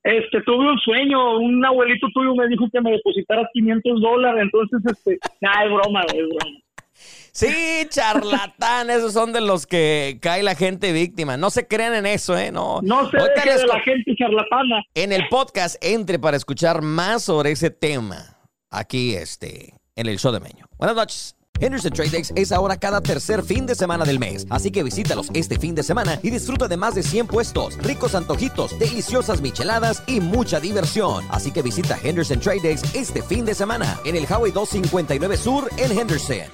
Este, 0.04 0.42
tuve 0.42 0.70
un 0.70 0.78
sueño, 0.78 1.38
un 1.38 1.64
abuelito 1.64 2.06
tuyo 2.14 2.36
me 2.36 2.46
dijo 2.46 2.66
que 2.72 2.80
me 2.80 2.92
depositaras 2.92 3.48
500 3.52 4.00
dólares, 4.00 4.42
entonces, 4.44 4.80
este, 4.92 5.18
nada, 5.40 5.64
es 5.64 5.72
broma, 5.72 6.02
es 6.02 6.28
broma. 6.28 6.58
Sí, 7.36 7.86
charlatán, 7.90 8.88
esos 8.88 9.12
son 9.12 9.30
de 9.34 9.42
los 9.42 9.66
que 9.66 10.18
cae 10.22 10.42
la 10.42 10.54
gente 10.54 10.90
víctima. 10.92 11.36
No 11.36 11.50
se 11.50 11.66
crean 11.66 11.94
en 11.94 12.06
eso, 12.06 12.34
¿eh? 12.38 12.50
No, 12.50 12.80
no 12.80 13.10
se 13.10 13.18
deje 13.18 13.58
de 13.58 13.66
la 13.66 13.78
gente 13.80 14.16
charlatana. 14.16 14.82
En 14.94 15.12
el 15.12 15.28
podcast, 15.28 15.76
entre 15.82 16.18
para 16.18 16.38
escuchar 16.38 16.80
más 16.80 17.24
sobre 17.24 17.50
ese 17.50 17.68
tema. 17.68 18.38
Aquí, 18.70 19.14
este, 19.14 19.74
en 19.96 20.06
el 20.06 20.18
show 20.18 20.32
de 20.32 20.40
Meño. 20.40 20.64
Buenas 20.78 20.96
noches. 20.96 21.36
Henderson 21.60 21.92
Trade 21.92 22.10
Days 22.10 22.32
es 22.36 22.52
ahora 22.52 22.78
cada 22.78 23.02
tercer 23.02 23.42
fin 23.42 23.66
de 23.66 23.74
semana 23.74 24.04
del 24.06 24.18
mes, 24.18 24.46
así 24.48 24.70
que 24.70 24.82
visítalos 24.82 25.28
este 25.34 25.58
fin 25.58 25.74
de 25.74 25.82
semana 25.82 26.18
y 26.22 26.30
disfruta 26.30 26.68
de 26.68 26.76
más 26.76 26.94
de 26.94 27.02
100 27.02 27.26
puestos, 27.26 27.76
ricos 27.78 28.14
antojitos, 28.14 28.78
deliciosas 28.78 29.42
micheladas 29.42 30.02
y 30.06 30.20
mucha 30.20 30.58
diversión. 30.58 31.24
Así 31.30 31.52
que 31.52 31.60
visita 31.60 31.98
Henderson 32.02 32.40
Trade 32.40 32.60
Days 32.62 32.94
este 32.94 33.22
fin 33.22 33.44
de 33.44 33.54
semana 33.54 33.98
en 34.06 34.16
el 34.16 34.24
Highway 34.24 34.52
259 34.52 35.36
Sur 35.36 35.68
en 35.76 35.98
Henderson. 35.98 36.46